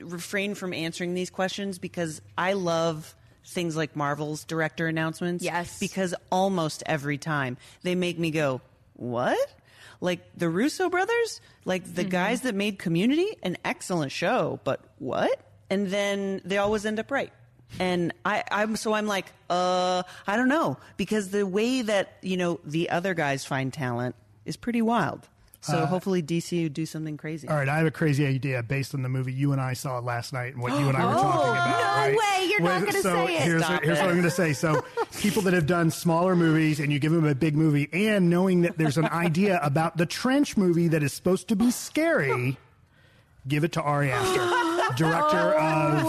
refrain 0.00 0.54
from 0.54 0.72
answering 0.72 1.14
these 1.14 1.30
questions 1.30 1.78
because 1.80 2.22
I 2.38 2.52
love 2.52 3.16
things 3.44 3.76
like 3.76 3.96
Marvel's 3.96 4.44
director 4.44 4.86
announcements. 4.86 5.42
Yes. 5.42 5.80
Because 5.80 6.14
almost 6.30 6.82
every 6.86 7.18
time 7.18 7.56
they 7.82 7.96
make 7.96 8.18
me 8.18 8.30
go, 8.30 8.60
what? 8.94 9.54
Like 10.00 10.20
the 10.36 10.48
Russo 10.48 10.88
brothers, 10.88 11.40
like 11.64 11.92
the 11.92 12.04
guys 12.04 12.42
that 12.42 12.54
made 12.54 12.78
Community, 12.78 13.36
an 13.42 13.56
excellent 13.64 14.12
show, 14.12 14.60
but 14.62 14.80
what? 14.98 15.40
And 15.70 15.88
then 15.88 16.40
they 16.44 16.58
always 16.58 16.86
end 16.86 17.00
up 17.00 17.10
right. 17.10 17.32
And 17.80 18.12
I, 18.24 18.44
I'm 18.50 18.76
so 18.76 18.92
I'm 18.92 19.06
like, 19.06 19.26
uh, 19.50 20.02
I 20.26 20.36
don't 20.36 20.48
know 20.48 20.76
because 20.96 21.30
the 21.30 21.46
way 21.46 21.82
that 21.82 22.16
you 22.22 22.36
know 22.36 22.60
the 22.64 22.90
other 22.90 23.14
guys 23.14 23.44
find 23.44 23.72
talent 23.72 24.14
is 24.44 24.56
pretty 24.56 24.82
wild. 24.82 25.28
So 25.64 25.78
Uh, 25.78 25.86
hopefully 25.86 26.24
DC 26.24 26.64
would 26.64 26.74
do 26.74 26.84
something 26.86 27.16
crazy. 27.16 27.46
All 27.48 27.54
right, 27.56 27.68
I 27.68 27.76
have 27.78 27.86
a 27.86 27.90
crazy 27.92 28.26
idea 28.26 28.64
based 28.64 28.94
on 28.96 29.02
the 29.02 29.08
movie 29.08 29.32
you 29.32 29.52
and 29.52 29.60
I 29.60 29.74
saw 29.74 30.00
last 30.00 30.32
night 30.32 30.54
and 30.54 30.60
what 30.62 30.72
you 30.78 30.88
and 30.88 30.96
I 30.96 31.04
were 31.06 31.12
Oh, 31.16 31.22
talking 31.22 31.50
about. 31.50 31.80
no 31.80 31.84
right? 31.84 32.16
way, 32.16 32.46
you're 32.50 32.60
not 32.60 32.80
gonna 32.80 32.92
so 33.00 33.26
say 33.26 33.36
it. 33.36 33.42
Here's, 33.42 33.64
Stop 33.64 33.82
here's 33.84 33.98
it. 33.98 34.02
what 34.02 34.08
I'm 34.10 34.16
going 34.16 34.24
to 34.24 34.30
say. 34.32 34.52
So, 34.54 34.84
people 35.20 35.40
that 35.42 35.54
have 35.54 35.66
done 35.66 35.92
smaller 35.92 36.34
movies 36.34 36.80
and 36.80 36.92
you 36.92 36.98
give 36.98 37.12
them 37.12 37.24
a 37.26 37.34
big 37.36 37.54
movie, 37.56 37.88
and 37.92 38.28
knowing 38.28 38.62
that 38.62 38.76
there's 38.76 38.98
an 38.98 39.06
idea 39.06 39.60
about 39.62 39.96
the 39.96 40.04
Trench 40.04 40.56
movie 40.56 40.88
that 40.88 41.04
is 41.04 41.12
supposed 41.12 41.46
to 41.48 41.54
be 41.56 41.70
scary, 41.70 42.56
give 43.46 43.62
it 43.62 43.70
to 43.72 43.82
Ari 43.82 44.10
Aster, 44.10 44.94
director 44.96 45.54
of 45.54 46.02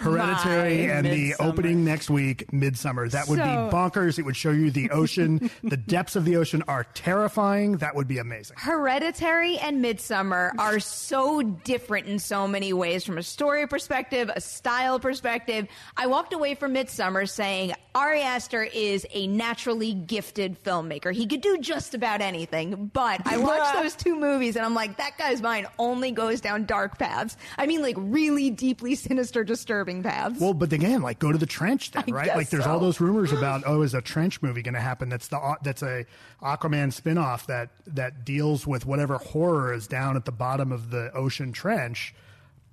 Hereditary 0.00 0.86
My 0.86 0.92
and 0.94 1.06
the 1.06 1.34
opening 1.40 1.84
next 1.84 2.10
week, 2.10 2.46
Midsommar. 2.50 3.10
That 3.10 3.28
would 3.28 3.38
be 3.38 3.42
bonkers. 3.42 4.18
It 4.18 4.22
would 4.24 4.36
show 4.36 4.50
you 4.50 4.70
the 4.70 4.90
ocean. 4.96 5.50
the 5.62 5.76
depths 5.76 6.16
of 6.16 6.24
the 6.24 6.36
ocean 6.36 6.62
are 6.68 6.84
terrifying. 6.94 7.78
That 7.78 7.94
would 7.94 8.08
be 8.08 8.18
amazing. 8.18 8.56
Hereditary 8.58 9.58
and 9.58 9.84
Midsommar 9.84 10.52
are 10.58 10.80
so 10.80 11.42
different 11.42 12.06
in 12.06 12.18
so 12.18 12.46
many 12.48 12.72
ways 12.72 13.04
from 13.04 13.18
a 13.18 13.22
story 13.22 13.66
perspective, 13.66 14.30
a 14.34 14.40
style 14.40 14.98
perspective. 14.98 15.66
I 15.96 16.06
walked 16.06 16.32
away 16.32 16.54
from 16.54 16.74
Midsommar 16.74 17.28
saying 17.28 17.72
Ari 17.94 18.20
Aster 18.20 18.62
is 18.62 19.06
a 19.12 19.26
naturally 19.26 19.94
gifted 19.94 20.62
filmmaker. 20.62 21.14
He 21.14 21.26
could 21.26 21.40
do 21.40 21.58
just 21.58 21.94
about 21.94 22.20
anything, 22.20 22.90
but 22.92 23.22
I 23.24 23.38
watched 23.38 23.72
those 23.82 23.94
two 23.94 24.18
movies 24.18 24.56
and 24.56 24.64
I'm 24.64 24.74
like, 24.74 24.98
that 24.98 25.16
guy's 25.16 25.40
mind 25.40 25.66
only 25.78 26.10
goes 26.10 26.40
down 26.40 26.64
dark 26.66 26.98
paths. 26.98 27.36
I 27.56 27.66
mean, 27.66 27.80
like 27.82 27.96
really 27.98 28.50
deeply 28.50 28.94
sinister, 28.96 29.44
disturbing 29.44 29.85
paths. 30.02 30.40
Well, 30.40 30.54
but 30.54 30.72
again, 30.72 31.02
like 31.02 31.18
go 31.18 31.32
to 31.32 31.38
the 31.38 31.46
trench 31.46 31.92
then, 31.92 32.04
I 32.08 32.10
right? 32.10 32.36
Like 32.36 32.50
there's 32.50 32.64
so. 32.64 32.70
all 32.70 32.78
those 32.78 33.00
rumors 33.00 33.32
about 33.38 33.62
oh, 33.66 33.82
is 33.82 33.94
a 33.94 34.00
trench 34.00 34.42
movie 34.42 34.62
going 34.62 34.74
to 34.74 34.80
happen? 34.80 35.08
That's 35.08 35.28
the 35.28 35.56
that's 35.62 35.82
a 35.82 36.04
Aquaman 36.42 36.88
spinoff 36.88 37.46
that 37.46 37.70
that 37.86 38.24
deals 38.24 38.66
with 38.66 38.86
whatever 38.86 39.18
horror 39.18 39.72
is 39.72 39.86
down 39.86 40.16
at 40.16 40.24
the 40.24 40.32
bottom 40.32 40.72
of 40.72 40.90
the 40.90 41.12
ocean 41.14 41.52
trench. 41.52 42.14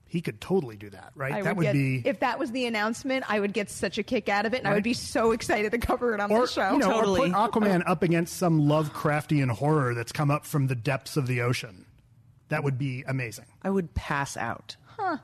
He 0.06 0.22
could 0.22 0.40
totally 0.40 0.78
do 0.78 0.92
that, 0.92 1.12
right? 1.16 1.34
I 1.34 1.42
that 1.42 1.56
would 1.56 1.64
get, 1.64 1.74
be 1.74 2.04
if 2.06 2.20
that 2.20 2.38
was 2.38 2.52
the 2.52 2.68
announcement, 2.68 3.26
I 3.28 3.40
would 3.40 3.52
get 3.52 3.72
such 3.72 3.98
a 3.98 4.04
kick 4.04 4.30
out 4.30 4.46
of 4.46 4.54
it, 4.54 4.60
and 4.60 4.68
I 4.68 4.74
would 4.74 4.84
be 4.84 4.94
so 4.94 5.32
excited 5.32 5.72
to 5.72 5.80
cover 5.80 6.14
it 6.14 6.20
on 6.20 6.32
or 6.32 6.42
the 6.42 6.48
show. 6.48 6.72
you 6.74 6.78
know, 6.78 6.92
Totally. 6.92 7.32
or 7.32 7.34
put 7.34 7.52
Aquaman 7.52 7.82
up 7.88 8.04
against 8.04 8.38
some 8.38 8.62
Lovecraftian 8.62 9.50
horror 9.50 9.96
that's 9.96 10.12
come 10.12 10.30
up 10.30 10.46
from 10.46 10.68
the 10.68 10.76
depths 10.76 11.18
of 11.18 11.26
the 11.26 11.42
ocean. 11.42 11.88
That 12.50 12.64
would 12.64 12.78
be 12.78 13.04
amazing. 13.08 13.46
I 13.64 13.72
would 13.72 13.96
pass 13.96 14.38
out. 14.38 14.76
Huh. 14.86 15.18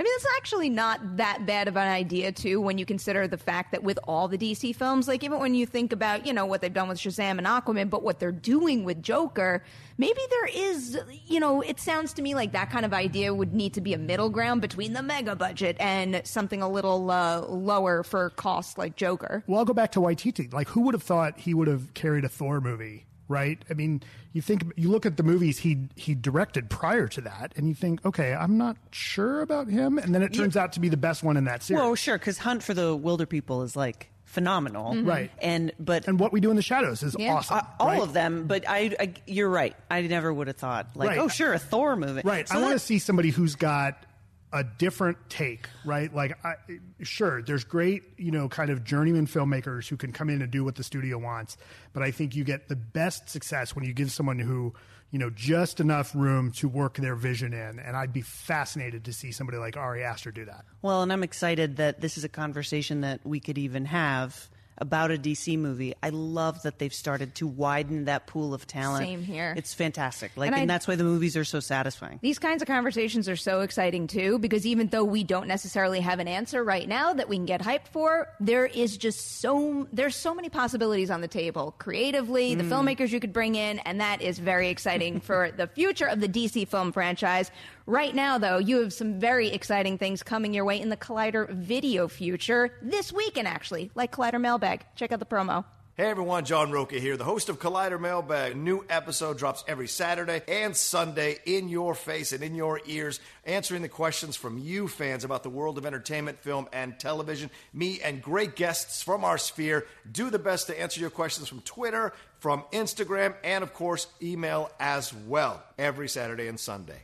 I 0.00 0.02
mean, 0.02 0.12
it's 0.16 0.26
actually 0.38 0.70
not 0.70 1.18
that 1.18 1.44
bad 1.44 1.68
of 1.68 1.76
an 1.76 1.86
idea, 1.86 2.32
too, 2.32 2.58
when 2.58 2.78
you 2.78 2.86
consider 2.86 3.28
the 3.28 3.36
fact 3.36 3.72
that 3.72 3.82
with 3.82 3.98
all 4.04 4.28
the 4.28 4.38
DC 4.38 4.74
films, 4.74 5.06
like 5.06 5.22
even 5.22 5.38
when 5.38 5.54
you 5.54 5.66
think 5.66 5.92
about, 5.92 6.24
you 6.24 6.32
know, 6.32 6.46
what 6.46 6.62
they've 6.62 6.72
done 6.72 6.88
with 6.88 6.96
Shazam 6.96 7.36
and 7.36 7.46
Aquaman, 7.46 7.90
but 7.90 8.02
what 8.02 8.18
they're 8.18 8.32
doing 8.32 8.84
with 8.84 9.02
Joker, 9.02 9.62
maybe 9.98 10.20
there 10.30 10.70
is, 10.70 10.98
you 11.26 11.38
know, 11.38 11.60
it 11.60 11.78
sounds 11.78 12.14
to 12.14 12.22
me 12.22 12.34
like 12.34 12.52
that 12.52 12.70
kind 12.70 12.86
of 12.86 12.94
idea 12.94 13.34
would 13.34 13.52
need 13.52 13.74
to 13.74 13.82
be 13.82 13.92
a 13.92 13.98
middle 13.98 14.30
ground 14.30 14.62
between 14.62 14.94
the 14.94 15.02
mega 15.02 15.36
budget 15.36 15.76
and 15.78 16.22
something 16.24 16.62
a 16.62 16.68
little 16.70 17.10
uh, 17.10 17.42
lower 17.42 18.02
for 18.02 18.30
cost 18.30 18.78
like 18.78 18.96
Joker. 18.96 19.44
Well, 19.46 19.58
I'll 19.58 19.66
go 19.66 19.74
back 19.74 19.92
to 19.92 20.00
Waititi. 20.00 20.50
Like, 20.50 20.68
who 20.68 20.80
would 20.80 20.94
have 20.94 21.02
thought 21.02 21.38
he 21.40 21.52
would 21.52 21.68
have 21.68 21.92
carried 21.92 22.24
a 22.24 22.30
Thor 22.30 22.62
movie, 22.62 23.04
right? 23.30 23.64
I 23.70 23.74
mean, 23.74 24.02
you 24.34 24.42
think 24.42 24.64
you 24.76 24.90
look 24.90 25.06
at 25.06 25.16
the 25.16 25.22
movies 25.22 25.58
he 25.60 25.88
he 25.96 26.14
directed 26.14 26.68
prior 26.68 27.08
to 27.08 27.20
that, 27.22 27.54
and 27.56 27.66
you 27.68 27.74
think, 27.74 28.04
okay, 28.04 28.34
I'm 28.34 28.58
not 28.58 28.76
sure 28.90 29.40
about 29.40 29.68
him, 29.68 29.96
and 29.96 30.14
then 30.14 30.22
it 30.22 30.34
turns 30.34 30.56
out 30.56 30.72
to 30.74 30.80
be 30.80 30.90
the 30.90 30.96
best 30.98 31.22
one 31.22 31.36
in 31.38 31.44
that 31.44 31.62
series. 31.62 31.80
Well, 31.80 31.94
sure, 31.94 32.18
because 32.18 32.36
Hunt 32.38 32.62
for 32.62 32.74
the 32.74 32.96
Wilderpeople 32.98 33.64
is 33.64 33.74
like 33.76 34.10
phenomenal, 34.24 34.94
Right. 35.02 35.30
And 35.42 35.72
but 35.80 36.06
and 36.06 36.20
what 36.20 36.32
we 36.32 36.40
do 36.40 36.50
in 36.50 36.56
the 36.56 36.62
shadows 36.62 37.02
is 37.02 37.16
Yeah. 37.18 37.34
awesome. 37.34 37.56
Uh, 37.58 37.62
all 37.80 37.86
right? 37.88 38.00
of 38.02 38.12
them, 38.12 38.46
but 38.46 38.64
I, 38.68 38.94
I, 39.00 39.14
you're 39.26 39.48
right. 39.48 39.74
I 39.90 40.02
never 40.02 40.32
would 40.32 40.46
have 40.46 40.56
thought 40.56 40.90
like, 40.94 41.08
Right. 41.08 41.18
oh, 41.18 41.26
sure, 41.26 41.52
a 41.52 41.58
Thor 41.58 41.96
movie. 41.96 42.22
Right. 42.24 42.48
So 42.48 42.56
I 42.56 42.62
want 42.62 42.72
to 42.74 42.78
see 42.78 43.00
somebody 43.00 43.30
who's 43.30 43.56
got 43.56 44.06
a 44.52 44.64
different 44.64 45.16
take, 45.28 45.68
right? 45.84 46.12
Like, 46.14 46.44
I, 46.44 46.54
sure, 47.02 47.42
there's 47.42 47.64
great, 47.64 48.02
you 48.16 48.30
know, 48.30 48.48
kind 48.48 48.70
of 48.70 48.84
journeyman 48.84 49.26
filmmakers 49.26 49.88
who 49.88 49.96
can 49.96 50.12
come 50.12 50.28
in 50.28 50.42
and 50.42 50.50
do 50.50 50.64
what 50.64 50.74
the 50.74 50.82
studio 50.82 51.18
wants, 51.18 51.56
but 51.92 52.02
I 52.02 52.10
think 52.10 52.34
you 52.34 52.44
get 52.44 52.68
the 52.68 52.76
best 52.76 53.28
success 53.28 53.76
when 53.76 53.84
you 53.84 53.92
give 53.92 54.10
someone 54.10 54.38
who, 54.38 54.74
you 55.10 55.18
know, 55.18 55.30
just 55.30 55.80
enough 55.80 56.14
room 56.14 56.50
to 56.52 56.68
work 56.68 56.96
their 56.96 57.14
vision 57.14 57.52
in. 57.52 57.78
And 57.78 57.96
I'd 57.96 58.12
be 58.12 58.22
fascinated 58.22 59.04
to 59.04 59.12
see 59.12 59.32
somebody 59.32 59.58
like 59.58 59.76
Ari 59.76 60.02
Aster 60.02 60.32
do 60.32 60.44
that. 60.44 60.64
Well, 60.82 61.02
and 61.02 61.12
I'm 61.12 61.22
excited 61.22 61.76
that 61.76 62.00
this 62.00 62.18
is 62.18 62.24
a 62.24 62.28
conversation 62.28 63.02
that 63.02 63.20
we 63.24 63.40
could 63.40 63.58
even 63.58 63.84
have 63.86 64.48
about 64.80 65.10
a 65.10 65.18
DC 65.18 65.58
movie. 65.58 65.94
I 66.02 66.08
love 66.08 66.62
that 66.62 66.78
they've 66.78 66.94
started 66.94 67.34
to 67.36 67.46
widen 67.46 68.06
that 68.06 68.26
pool 68.26 68.54
of 68.54 68.66
talent. 68.66 69.04
Same 69.04 69.22
here. 69.22 69.54
It's 69.56 69.74
fantastic. 69.74 70.32
Like, 70.36 70.48
And 70.48 70.56
and, 70.56 70.70
I- 70.70 70.74
that's 70.74 70.88
why 70.88 70.96
the 70.96 71.04
movies 71.04 71.36
are 71.36 71.44
so 71.44 71.60
satisfying. 71.60 72.18
These 72.22 72.38
kinds 72.38 72.62
of 72.62 72.68
conversations 72.68 73.28
are 73.28 73.36
so 73.36 73.60
exciting 73.60 74.06
too, 74.06 74.38
because 74.38 74.66
even 74.66 74.88
though 74.88 75.04
we 75.04 75.24
don't 75.24 75.48
necessarily 75.48 76.00
have 76.00 76.18
an 76.18 76.28
answer 76.28 76.64
right 76.64 76.88
now 76.88 77.12
that 77.12 77.28
we 77.28 77.36
can 77.36 77.46
get 77.46 77.60
hyped 77.60 77.88
for, 77.88 78.28
there 78.40 78.66
is 78.66 78.96
just 78.96 79.40
so 79.40 79.86
there's 79.92 80.16
so 80.16 80.34
many 80.34 80.48
possibilities 80.48 81.10
on 81.10 81.20
the 81.20 81.28
table 81.28 81.74
creatively, 81.78 82.54
the 82.54 82.64
mm. 82.64 82.70
filmmakers 82.70 83.10
you 83.10 83.20
could 83.20 83.32
bring 83.32 83.54
in, 83.54 83.78
and 83.80 84.00
that 84.00 84.22
is 84.22 84.38
very 84.38 84.68
exciting 84.68 85.20
for 85.30 85.50
the 85.50 85.66
future 85.66 86.06
of 86.06 86.20
the 86.20 86.28
DC 86.28 86.66
film 86.68 86.92
franchise. 86.92 87.50
Right 87.86 88.14
now, 88.14 88.38
though, 88.38 88.58
you 88.58 88.80
have 88.82 88.92
some 88.92 89.18
very 89.18 89.48
exciting 89.48 89.98
things 89.98 90.22
coming 90.22 90.54
your 90.54 90.64
way 90.64 90.80
in 90.80 90.90
the 90.90 90.96
Collider 90.96 91.48
video 91.50 92.08
future 92.08 92.72
this 92.82 93.12
weekend, 93.12 93.48
actually, 93.48 93.90
like 93.94 94.12
Collider 94.12 94.40
Mailbag. 94.40 94.84
Check 94.96 95.12
out 95.12 95.18
the 95.18 95.26
promo. 95.26 95.64
Hey 95.96 96.06
everyone, 96.06 96.46
John 96.46 96.70
Roca 96.70 96.98
here, 96.98 97.18
the 97.18 97.24
host 97.24 97.50
of 97.50 97.58
Collider 97.58 98.00
Mailbag. 98.00 98.52
A 98.52 98.54
new 98.54 98.86
episode 98.88 99.36
drops 99.36 99.62
every 99.68 99.86
Saturday 99.86 100.40
and 100.48 100.74
Sunday 100.74 101.36
in 101.44 101.68
your 101.68 101.94
face 101.94 102.32
and 102.32 102.42
in 102.42 102.54
your 102.54 102.80
ears, 102.86 103.20
answering 103.44 103.82
the 103.82 103.88
questions 103.88 104.34
from 104.34 104.56
you 104.56 104.88
fans 104.88 105.24
about 105.24 105.42
the 105.42 105.50
world 105.50 105.76
of 105.76 105.84
entertainment, 105.84 106.38
film, 106.38 106.68
and 106.72 106.98
television. 106.98 107.50
Me 107.74 108.00
and 108.00 108.22
great 108.22 108.56
guests 108.56 109.02
from 109.02 109.24
our 109.24 109.36
sphere 109.36 109.86
do 110.10 110.30
the 110.30 110.38
best 110.38 110.68
to 110.68 110.80
answer 110.80 111.00
your 111.00 111.10
questions 111.10 111.48
from 111.48 111.60
Twitter, 111.62 112.14
from 112.38 112.64
Instagram, 112.72 113.34
and 113.44 113.62
of 113.62 113.74
course, 113.74 114.06
email 114.22 114.70
as 114.80 115.12
well 115.12 115.62
every 115.76 116.08
Saturday 116.08 116.48
and 116.48 116.58
Sunday. 116.58 117.02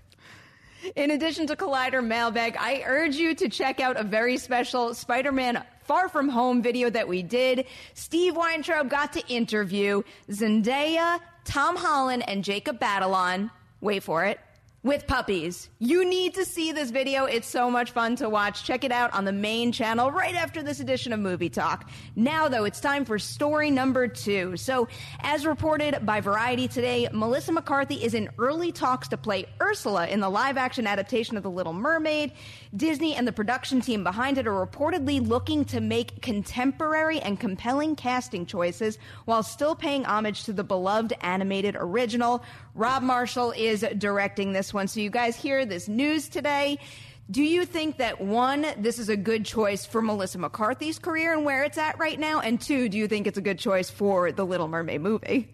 In 0.94 1.10
addition 1.10 1.46
to 1.48 1.56
Collider 1.56 2.04
Mailbag, 2.04 2.56
I 2.58 2.82
urge 2.86 3.16
you 3.16 3.34
to 3.34 3.48
check 3.48 3.80
out 3.80 3.98
a 3.98 4.04
very 4.04 4.36
special 4.36 4.94
Spider 4.94 5.32
Man 5.32 5.64
Far 5.82 6.08
From 6.08 6.28
Home 6.28 6.62
video 6.62 6.90
that 6.90 7.08
we 7.08 7.22
did. 7.22 7.66
Steve 7.94 8.36
Weintraub 8.36 8.88
got 8.88 9.12
to 9.14 9.26
interview 9.26 10.02
Zendaya, 10.30 11.20
Tom 11.44 11.76
Holland, 11.76 12.28
and 12.28 12.44
Jacob 12.44 12.78
Batalon. 12.78 13.50
Wait 13.80 14.02
for 14.02 14.24
it. 14.24 14.38
With 14.86 15.08
puppies. 15.08 15.68
You 15.80 16.08
need 16.08 16.34
to 16.34 16.44
see 16.44 16.70
this 16.70 16.90
video. 16.90 17.24
It's 17.24 17.48
so 17.48 17.68
much 17.68 17.90
fun 17.90 18.14
to 18.16 18.28
watch. 18.28 18.62
Check 18.62 18.84
it 18.84 18.92
out 18.92 19.12
on 19.14 19.24
the 19.24 19.32
main 19.32 19.72
channel 19.72 20.12
right 20.12 20.36
after 20.36 20.62
this 20.62 20.78
edition 20.78 21.12
of 21.12 21.18
Movie 21.18 21.48
Talk. 21.48 21.90
Now, 22.14 22.46
though, 22.46 22.62
it's 22.62 22.78
time 22.78 23.04
for 23.04 23.18
story 23.18 23.68
number 23.68 24.06
two. 24.06 24.56
So, 24.56 24.86
as 25.22 25.44
reported 25.44 26.06
by 26.06 26.20
Variety 26.20 26.68
today, 26.68 27.08
Melissa 27.12 27.50
McCarthy 27.50 27.96
is 27.96 28.14
in 28.14 28.30
early 28.38 28.70
talks 28.70 29.08
to 29.08 29.16
play 29.16 29.46
Ursula 29.60 30.06
in 30.06 30.20
the 30.20 30.30
live 30.30 30.56
action 30.56 30.86
adaptation 30.86 31.36
of 31.36 31.42
The 31.42 31.50
Little 31.50 31.72
Mermaid. 31.72 32.30
Disney 32.76 33.16
and 33.16 33.26
the 33.26 33.32
production 33.32 33.80
team 33.80 34.04
behind 34.04 34.38
it 34.38 34.46
are 34.46 34.64
reportedly 34.64 35.26
looking 35.26 35.64
to 35.64 35.80
make 35.80 36.22
contemporary 36.22 37.18
and 37.18 37.40
compelling 37.40 37.96
casting 37.96 38.46
choices 38.46 38.98
while 39.24 39.42
still 39.42 39.74
paying 39.74 40.04
homage 40.04 40.44
to 40.44 40.52
the 40.52 40.62
beloved 40.62 41.12
animated 41.22 41.74
original. 41.76 42.44
Rob 42.76 43.02
Marshall 43.02 43.52
is 43.52 43.84
directing 43.98 44.52
this 44.52 44.72
one. 44.72 44.86
So, 44.86 45.00
you 45.00 45.10
guys 45.10 45.34
hear 45.34 45.64
this 45.66 45.88
news 45.88 46.28
today. 46.28 46.78
Do 47.28 47.42
you 47.42 47.64
think 47.64 47.96
that 47.96 48.20
one, 48.20 48.66
this 48.78 49.00
is 49.00 49.08
a 49.08 49.16
good 49.16 49.44
choice 49.44 49.84
for 49.84 50.00
Melissa 50.00 50.38
McCarthy's 50.38 50.98
career 51.00 51.32
and 51.32 51.44
where 51.44 51.64
it's 51.64 51.78
at 51.78 51.98
right 51.98 52.20
now? 52.20 52.40
And 52.40 52.60
two, 52.60 52.88
do 52.88 52.96
you 52.96 53.08
think 53.08 53.26
it's 53.26 53.38
a 53.38 53.40
good 53.40 53.58
choice 53.58 53.90
for 53.90 54.30
the 54.30 54.44
Little 54.44 54.68
Mermaid 54.68 55.00
movie? 55.00 55.48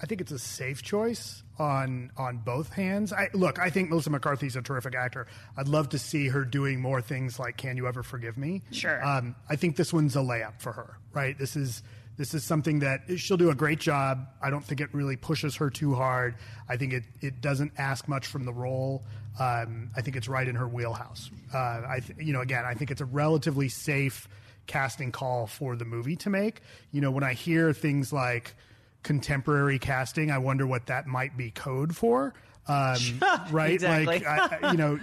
I 0.00 0.06
think 0.06 0.20
it's 0.20 0.32
a 0.32 0.38
safe 0.38 0.82
choice 0.82 1.42
on 1.58 2.10
on 2.16 2.38
both 2.38 2.72
hands. 2.72 3.12
I, 3.12 3.28
look, 3.34 3.60
I 3.60 3.70
think 3.70 3.90
Melissa 3.90 4.10
McCarthy's 4.10 4.56
a 4.56 4.62
terrific 4.62 4.96
actor. 4.96 5.28
I'd 5.56 5.68
love 5.68 5.90
to 5.90 5.98
see 5.98 6.28
her 6.28 6.44
doing 6.44 6.80
more 6.80 7.00
things 7.00 7.38
like 7.38 7.56
"Can 7.56 7.76
You 7.76 7.86
Ever 7.86 8.02
Forgive 8.02 8.36
Me?" 8.36 8.62
Sure. 8.72 9.04
Um, 9.06 9.36
I 9.48 9.56
think 9.56 9.76
this 9.76 9.92
one's 9.92 10.16
a 10.16 10.20
layup 10.20 10.60
for 10.60 10.72
her. 10.72 10.96
Right. 11.12 11.38
This 11.38 11.54
is 11.54 11.82
This 12.16 12.34
is 12.34 12.44
something 12.44 12.80
that 12.80 13.02
she'll 13.18 13.36
do 13.38 13.50
a 13.50 13.54
great 13.54 13.80
job. 13.80 14.26
I 14.42 14.50
don't 14.50 14.64
think 14.64 14.80
it 14.80 14.90
really 14.92 15.16
pushes 15.16 15.56
her 15.56 15.70
too 15.70 15.94
hard. 15.94 16.34
I 16.68 16.76
think 16.76 16.92
it, 16.92 17.04
it 17.20 17.40
doesn't 17.40 17.72
ask 17.78 18.06
much 18.06 18.26
from 18.26 18.44
the 18.44 18.52
role. 18.52 19.02
Um, 19.40 19.90
I 19.96 20.02
think 20.02 20.16
it's 20.16 20.28
right 20.28 20.46
in 20.46 20.54
her 20.56 20.68
wheelhouse. 20.68 21.30
Uh, 21.54 21.56
I 21.88 22.00
th- 22.06 22.18
you 22.24 22.32
know 22.34 22.42
again 22.42 22.64
I 22.66 22.74
think 22.74 22.90
it's 22.90 23.00
a 23.00 23.06
relatively 23.06 23.68
safe 23.70 24.28
casting 24.66 25.10
call 25.10 25.46
for 25.46 25.74
the 25.74 25.86
movie 25.86 26.16
to 26.16 26.30
make. 26.30 26.60
You 26.92 27.00
know 27.00 27.10
when 27.10 27.24
I 27.24 27.32
hear 27.32 27.72
things 27.72 28.12
like 28.12 28.54
contemporary 29.02 29.78
casting, 29.78 30.30
I 30.30 30.38
wonder 30.38 30.66
what 30.66 30.86
that 30.86 31.06
might 31.06 31.36
be 31.36 31.50
code 31.50 31.96
for. 31.96 32.34
Um, 32.68 32.96
right? 33.50 33.72
Exactly. 33.72 34.06
Like 34.06 34.26
I, 34.26 34.58
I- 34.62 34.70
you 34.72 34.76
know. 34.78 34.98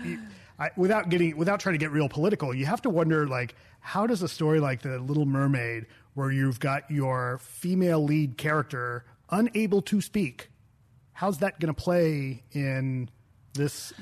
I, 0.61 0.71
without 0.75 1.07
getting 1.07 1.37
without 1.37 1.61
trying 1.61 1.75
to 1.75 1.79
get 1.79 1.91
real 1.91 2.09
political, 2.09 2.53
you 2.53 2.65
have 2.65 2.81
to 2.81 2.89
wonder 2.89 3.25
like 3.25 3.55
how 3.79 4.05
does 4.07 4.21
a 4.23 4.27
story 4.27 4.59
like 4.59 4.81
the 4.81 4.99
Little 4.99 5.25
Mermaid, 5.25 5.85
where 6.13 6.31
you've 6.31 6.59
got 6.59 6.89
your 6.89 7.37
female 7.41 8.03
lead 8.03 8.37
character 8.37 9.05
unable 9.29 9.81
to 9.83 10.01
speak, 10.01 10.49
how's 11.13 11.37
that 11.39 11.59
going 11.59 11.73
to 11.73 11.79
play 11.81 12.43
in 12.51 13.09
this? 13.53 13.93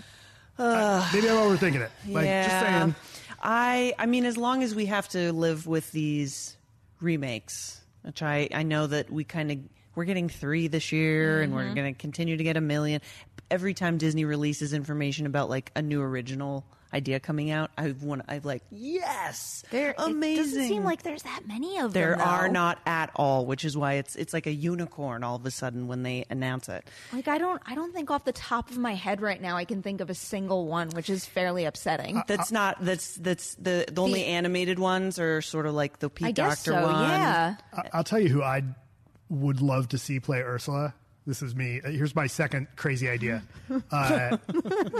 I- 0.58 1.10
maybe 1.14 1.30
I'm 1.30 1.36
overthinking 1.38 1.82
it. 1.82 1.92
Like 2.08 2.26
just 2.26 2.50
saying. 2.60 2.96
I 3.42 3.94
I 4.00 4.06
mean, 4.08 4.26
as 4.26 4.38
long 4.38 4.64
as 4.64 4.74
we 4.74 4.88
have 4.88 5.08
to 5.10 5.32
live 5.34 5.68
with 5.68 5.92
these 5.92 6.58
remakes, 7.02 7.82
which 8.02 8.24
I 8.24 8.50
I 8.54 8.64
know 8.64 8.88
that 8.88 9.12
we 9.12 9.24
kind 9.24 9.52
of 9.52 9.60
we're 9.96 10.06
getting 10.06 10.30
three 10.30 10.68
this 10.68 10.92
year, 10.92 11.42
and 11.42 11.54
we're 11.54 11.64
Mhm. 11.66 11.76
going 11.76 11.94
to 11.94 12.00
continue 12.00 12.38
to 12.38 12.44
get 12.44 12.56
a 12.58 12.62
million. 12.62 13.02
Every 13.50 13.74
time 13.74 13.98
Disney 13.98 14.26
releases 14.26 14.74
information 14.74 15.26
about 15.26 15.50
like 15.50 15.72
a 15.76 15.82
new 15.82 16.02
original 16.02 16.66
idea 16.94 17.20
coming 17.20 17.51
out, 17.51 17.72
I 17.77 17.94
want 18.01 18.24
I've 18.27 18.46
like 18.46 18.63
yes, 18.72 19.63
they're 19.72 19.94
amazing. 19.98 20.34
It 20.44 20.46
doesn't 20.48 20.67
seem 20.67 20.84
like 20.84 21.03
there's 21.03 21.24
that 21.24 21.41
many 21.48 21.79
of 21.79 21.94
there 21.94 22.12
them. 22.12 22.20
There 22.20 22.27
are 22.27 22.48
not 22.50 22.79
at 22.86 23.12
all, 23.15 23.46
which 23.46 23.65
is 23.65 23.75
why 23.77 23.94
it's 23.94 24.15
it's 24.15 24.34
like 24.34 24.48
a 24.48 24.51
unicorn 24.53 25.24
all 25.24 25.36
of 25.36 25.46
a 25.46 25.51
sudden 25.51 25.88
when 25.88 26.03
they 26.03 26.25
announce 26.29 26.70
it. 26.70 26.88
Like 27.13 27.27
I 27.27 27.38
don't, 27.38 27.62
I 27.65 27.75
don't 27.75 27.94
think 27.94 28.10
off 28.12 28.24
the 28.25 28.32
top 28.32 28.70
of 28.72 28.77
my 28.77 28.94
head 28.96 29.22
right 29.22 29.41
now 29.41 29.58
I 29.58 29.65
can 29.65 29.82
think 29.82 30.01
of 30.01 30.10
a 30.10 30.15
single 30.15 30.67
one, 30.67 30.89
which 30.91 31.10
is 31.10 31.25
fairly 31.25 31.65
upsetting. 31.65 32.17
Uh, 32.17 32.24
that's 32.27 32.51
not 32.51 32.77
that's 32.84 33.15
that's 33.15 33.56
the 33.56 33.86
the 33.91 34.01
only 34.01 34.22
The- 34.22 34.25
animated 34.27 34.79
ones 34.79 35.20
are 35.20 35.41
sort 35.41 35.65
of 35.65 35.74
like 35.74 36.00
the 36.00 36.10
Pete 36.10 36.27
I 36.27 36.32
guess 36.32 36.63
Docter 36.63 36.72
so, 36.82 36.88
one. 36.88 37.10
yeah. 37.10 37.56
I- 37.74 37.89
I'll 37.94 38.03
tell 38.03 38.20
you 38.20 38.29
who 38.29 38.41
I 38.44 38.63
would 39.29 39.62
love 39.62 39.89
to 39.89 39.98
see 39.98 40.20
play 40.20 40.41
Ursula. 40.41 40.94
This 41.28 41.42
is 41.44 41.54
me. 41.54 41.82
Uh, 41.86 41.90
Here's 41.90 42.16
my 42.16 42.26
second 42.26 42.68
crazy 42.76 43.08
idea. 43.10 43.44
Uh, 43.92 44.38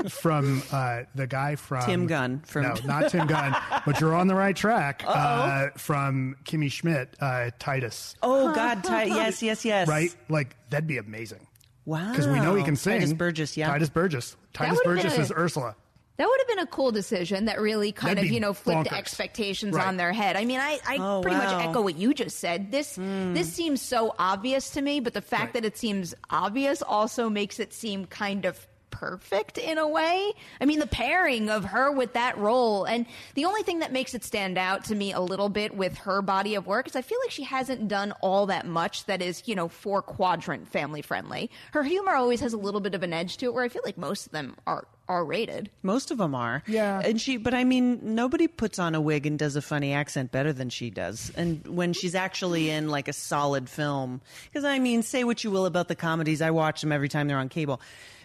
from 0.10 0.62
uh, 0.74 1.04
the 1.16 1.26
guy 1.26 1.56
from 1.56 1.82
Tim 1.84 2.06
Gunn 2.08 2.42
from- 2.46 2.64
no, 2.64 2.76
not 2.86 3.10
Tim 3.10 3.26
Gunn, 3.28 3.56
but 3.86 4.00
you're 4.02 4.14
on 4.14 4.28
the 4.28 4.36
right 4.36 4.56
track. 4.56 5.04
Uh, 5.08 5.70
from 5.78 6.36
Kimmy 6.44 6.70
Schmidt, 6.72 7.16
uh, 7.22 7.52
Titus. 7.60 8.16
Oh 8.22 8.54
God, 8.54 8.84
Ti- 8.84 8.90
yes, 9.08 9.42
yes, 9.42 9.64
yes. 9.64 9.88
Right, 9.88 10.14
like 10.30 10.56
that'd 10.70 10.86
be 10.88 10.98
amazing. 10.98 11.48
Wow. 11.86 12.12
Because 12.12 12.28
we 12.28 12.40
know 12.42 12.56
he 12.56 12.64
can 12.64 12.76
sing. 12.76 13.00
Tituss 13.02 13.18
Burgess, 13.18 13.56
yeah. 13.58 13.74
Tituss 13.78 13.92
Burgess. 13.94 14.36
Titus 14.54 14.80
would've 14.86 14.96
been 15.02 15.04
Burgess 15.12 15.18
a- 15.18 15.22
is 15.22 15.32
Ursula. 15.32 15.76
That 16.18 16.28
would 16.28 16.40
have 16.40 16.48
been 16.48 16.60
a 16.60 16.68
cool 16.68 16.92
decision 16.92 17.46
that 17.46 17.60
really 17.62 17.92
kind 17.92 18.18
That'd 18.18 18.30
of, 18.30 18.34
you 18.34 18.40
know, 18.40 18.54
flipped 18.54 18.90
bonkers. 18.90 18.98
expectations 18.98 19.76
Right. 19.76 19.88
on 19.88 19.98
their 19.98 20.12
head. 20.14 20.36
I 20.36 20.46
mean, 20.46 20.60
I, 20.60 20.80
I 20.88 20.98
Oh, 21.00 21.22
pretty 21.22 21.38
wow. 21.38 21.44
much 21.58 21.66
echo 21.70 21.82
what 21.82 21.96
you 21.98 22.14
just 22.14 22.40
said. 22.40 22.72
This 22.72 22.96
hmm. 22.96 23.34
this 23.34 23.52
seems 23.54 23.82
so 23.82 24.16
obvious 24.18 24.72
to 24.72 24.82
me, 24.82 25.00
but 25.00 25.14
the 25.14 25.22
fact 25.22 25.54
that 25.54 25.64
it 25.66 25.78
seems 25.78 26.16
obvious 26.30 26.82
also 26.82 27.30
makes 27.30 27.60
it 27.60 27.72
seem 27.74 28.06
kind 28.06 28.46
of 28.46 28.66
perfect 28.90 29.60
in 29.60 29.78
a 29.78 29.88
way. 29.88 30.32
I 30.60 30.66
mean, 30.66 30.80
the 30.80 30.88
pairing 30.88 31.52
of 31.52 31.64
her 31.66 31.92
with 31.92 32.14
that 32.14 32.36
role, 32.40 32.86
and 32.86 33.06
the 33.36 33.46
only 33.46 33.62
thing 33.62 33.80
that 33.80 33.92
makes 33.92 34.16
it 34.16 34.24
stand 34.24 34.58
out 34.58 34.86
to 34.86 34.96
me 34.96 35.12
a 35.14 35.20
little 35.20 35.50
bit 35.50 35.76
with 35.76 35.96
her 36.00 36.24
body 36.24 36.56
of 36.56 36.66
work 36.66 36.88
is 36.88 36.96
I 36.96 37.04
feel 37.04 37.20
like 37.24 37.30
she 37.30 37.44
hasn't 37.44 37.88
done 37.90 38.12
all 38.22 38.48
that 38.48 38.66
much 38.66 39.06
that 39.06 39.22
is, 39.22 39.44
you 39.46 39.54
know, 39.54 39.68
four 39.68 40.02
quadrant 40.02 40.68
family 40.68 41.04
friendly. 41.04 41.52
Her 41.74 41.84
humor 41.84 42.16
always 42.16 42.40
has 42.40 42.54
a 42.54 42.58
little 42.58 42.82
bit 42.82 42.96
of 42.96 43.04
an 43.04 43.14
edge 43.14 43.38
to 43.38 43.46
it, 43.48 43.54
where 43.54 43.64
I 43.64 43.70
feel 43.70 43.84
like 43.86 44.00
most 44.00 44.26
of 44.26 44.32
them 44.32 44.56
are 44.66 44.88
R 45.08 45.24
rated. 45.24 45.70
Most 45.84 46.12
of 46.12 46.18
them 46.18 46.36
are. 46.36 46.64
Yeah. 46.68 47.02
And 47.04 47.20
she, 47.20 47.38
but 47.38 47.54
I 47.54 47.64
mean, 47.64 48.16
nobody 48.16 48.48
puts 48.48 48.80
on 48.80 48.96
a 48.96 49.02
wig 49.02 49.26
and 49.26 49.40
does 49.40 49.56
a 49.56 49.62
funny 49.62 49.94
accent 49.94 50.32
better 50.32 50.52
than 50.54 50.70
she 50.70 50.90
does. 50.90 51.32
And 51.36 51.66
when 51.68 51.94
she's 51.94 52.16
actually 52.16 52.70
in 52.70 52.90
like 52.90 53.08
a 53.08 53.14
solid 53.14 53.70
film, 53.70 54.22
because 54.46 54.66
I 54.66 54.80
mean, 54.80 55.04
say 55.04 55.24
what 55.24 55.44
you 55.44 55.52
will 55.52 55.66
about 55.66 55.88
the 55.88 55.96
comedies, 55.96 56.42
I 56.42 56.52
watch 56.52 56.82
them 56.82 56.92
every 56.92 57.10
time 57.10 57.28
they're 57.28 57.38
on 57.38 57.50
cable. 57.50 57.82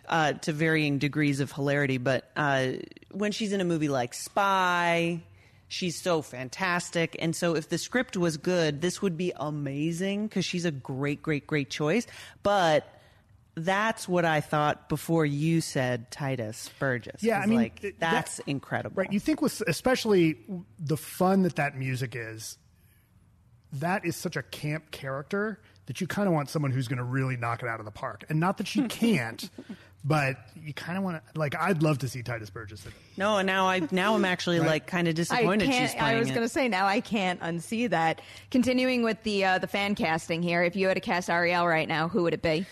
Uh, 0.08 0.32
to 0.32 0.52
varying 0.52 0.98
degrees 0.98 1.38
of 1.38 1.52
hilarity, 1.52 1.96
but 1.96 2.28
uh, 2.34 2.72
when 3.12 3.30
she's 3.30 3.52
in 3.52 3.60
a 3.60 3.64
movie 3.64 3.88
like 3.88 4.12
Spy, 4.14 5.22
she's 5.68 6.02
so 6.02 6.22
fantastic. 6.22 7.16
And 7.20 7.36
so, 7.36 7.54
if 7.54 7.68
the 7.68 7.78
script 7.78 8.16
was 8.16 8.36
good, 8.36 8.80
this 8.80 9.00
would 9.00 9.16
be 9.16 9.32
amazing 9.36 10.26
because 10.26 10.44
she's 10.44 10.64
a 10.64 10.72
great, 10.72 11.22
great, 11.22 11.46
great 11.46 11.70
choice. 11.70 12.08
But 12.42 12.84
that's 13.54 14.08
what 14.08 14.24
I 14.24 14.40
thought 14.40 14.88
before 14.88 15.26
you 15.26 15.60
said 15.60 16.10
Tituss 16.10 16.70
Burgess. 16.78 17.22
Yeah, 17.22 17.38
I 17.38 17.46
mean, 17.46 17.58
like 17.58 17.80
th- 17.80 17.96
that's 17.98 18.36
that- 18.38 18.48
incredible. 18.48 18.94
Right. 18.96 19.12
You 19.12 19.20
think 19.20 19.42
with 19.42 19.62
especially 19.66 20.36
the 20.78 20.96
fun 20.96 21.42
that 21.42 21.56
that 21.56 21.76
music 21.76 22.14
is, 22.16 22.56
that 23.74 24.04
is 24.04 24.16
such 24.16 24.36
a 24.36 24.42
camp 24.42 24.90
character 24.90 25.60
that 25.86 26.00
you 26.00 26.06
kind 26.06 26.28
of 26.28 26.34
want 26.34 26.48
someone 26.48 26.70
who's 26.70 26.88
going 26.88 26.98
to 26.98 27.04
really 27.04 27.36
knock 27.36 27.62
it 27.62 27.68
out 27.68 27.80
of 27.80 27.84
the 27.86 27.90
park. 27.92 28.24
And 28.28 28.38
not 28.38 28.58
that 28.58 28.66
she 28.68 28.82
can't, 28.88 29.50
but 30.04 30.36
you 30.56 30.72
kind 30.72 30.96
of 30.96 31.04
want 31.04 31.22
to 31.34 31.38
like. 31.38 31.54
I'd 31.56 31.82
love 31.82 31.98
to 31.98 32.08
see 32.08 32.22
Tituss 32.22 32.52
Burgess. 32.52 32.84
In 32.84 32.92
it. 32.92 32.96
No, 33.16 33.36
and 33.38 33.46
now 33.46 33.66
I 33.68 33.86
now 33.90 34.14
I'm 34.14 34.24
actually 34.24 34.60
Right. 34.60 34.66
like 34.68 34.86
kind 34.86 35.08
of 35.08 35.14
disappointed 35.14 35.68
I 35.68 35.72
can't, 35.72 35.90
she's 35.90 35.98
playing 35.98 36.16
I 36.16 36.18
was 36.18 36.28
going 36.30 36.42
to 36.42 36.48
say 36.48 36.68
now 36.68 36.86
I 36.86 37.00
can't 37.00 37.40
unsee 37.40 37.90
that. 37.90 38.20
Continuing 38.50 39.02
with 39.02 39.22
the 39.24 39.44
uh, 39.44 39.58
the 39.58 39.66
fan 39.66 39.94
casting 39.94 40.42
here, 40.42 40.62
if 40.62 40.74
you 40.76 40.88
had 40.88 40.94
to 40.94 41.00
cast 41.00 41.28
Ariel 41.30 41.66
right 41.66 41.88
now, 41.88 42.08
who 42.08 42.22
would 42.22 42.34
it 42.34 42.42
be? 42.42 42.66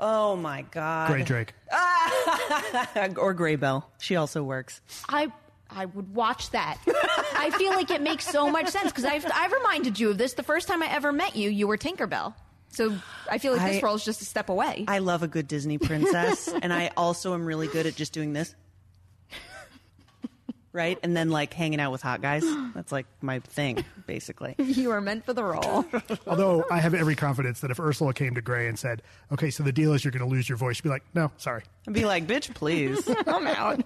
Oh 0.00 0.36
my 0.36 0.62
god. 0.70 1.10
Grae 1.10 1.24
Drake. 1.24 1.54
or 3.18 3.34
Gray 3.34 3.56
Bell. 3.56 3.90
She 3.98 4.16
also 4.16 4.42
works. 4.42 4.80
I 5.08 5.32
I 5.70 5.86
would 5.86 6.14
watch 6.14 6.50
that. 6.50 6.78
I 7.36 7.50
feel 7.50 7.72
like 7.72 7.90
it 7.90 8.00
makes 8.00 8.26
so 8.26 8.50
much 8.50 8.68
sense 8.68 8.90
because 8.92 9.04
I've 9.04 9.26
I've 9.32 9.52
reminded 9.52 9.98
you 9.98 10.10
of 10.10 10.18
this 10.18 10.34
the 10.34 10.42
first 10.42 10.68
time 10.68 10.82
I 10.82 10.92
ever 10.92 11.12
met 11.12 11.36
you. 11.36 11.50
You 11.50 11.66
were 11.66 11.76
Tinkerbell, 11.76 12.34
so 12.70 12.96
I 13.30 13.38
feel 13.38 13.56
like 13.56 13.72
this 13.72 13.82
role 13.82 13.94
is 13.94 14.04
just 14.04 14.20
a 14.22 14.24
step 14.24 14.48
away. 14.48 14.84
I 14.86 14.98
love 14.98 15.22
a 15.22 15.28
good 15.28 15.48
Disney 15.48 15.78
princess, 15.78 16.48
and 16.48 16.72
I 16.72 16.90
also 16.96 17.34
am 17.34 17.44
really 17.44 17.68
good 17.68 17.86
at 17.86 17.96
just 17.96 18.12
doing 18.12 18.32
this. 18.32 18.54
Right? 20.76 20.98
And 21.02 21.16
then 21.16 21.30
like 21.30 21.54
hanging 21.54 21.80
out 21.80 21.90
with 21.90 22.02
hot 22.02 22.20
guys. 22.20 22.44
That's 22.74 22.92
like 22.92 23.06
my 23.22 23.40
thing, 23.40 23.82
basically. 24.06 24.54
you 24.58 24.90
are 24.90 25.00
meant 25.00 25.24
for 25.24 25.32
the 25.32 25.42
role. 25.42 25.86
Although 26.26 26.64
I 26.70 26.78
have 26.80 26.92
every 26.92 27.16
confidence 27.16 27.60
that 27.60 27.70
if 27.70 27.80
Ursula 27.80 28.12
came 28.12 28.34
to 28.34 28.42
Grae 28.42 28.68
and 28.68 28.78
said, 28.78 29.02
"Okay, 29.32 29.50
so 29.50 29.62
the 29.62 29.72
deal 29.72 29.94
is 29.94 30.04
you're 30.04 30.12
going 30.12 30.28
to 30.28 30.30
lose 30.30 30.48
your 30.48 30.58
voice," 30.58 30.76
she'd 30.76 30.82
be 30.82 30.90
like, 30.90 31.04
"No, 31.14 31.32
sorry." 31.38 31.62
I'd 31.88 31.94
be 31.94 32.04
like, 32.04 32.26
bitch, 32.26 32.52
please. 32.52 33.08
I'm 33.26 33.46
out. 33.46 33.80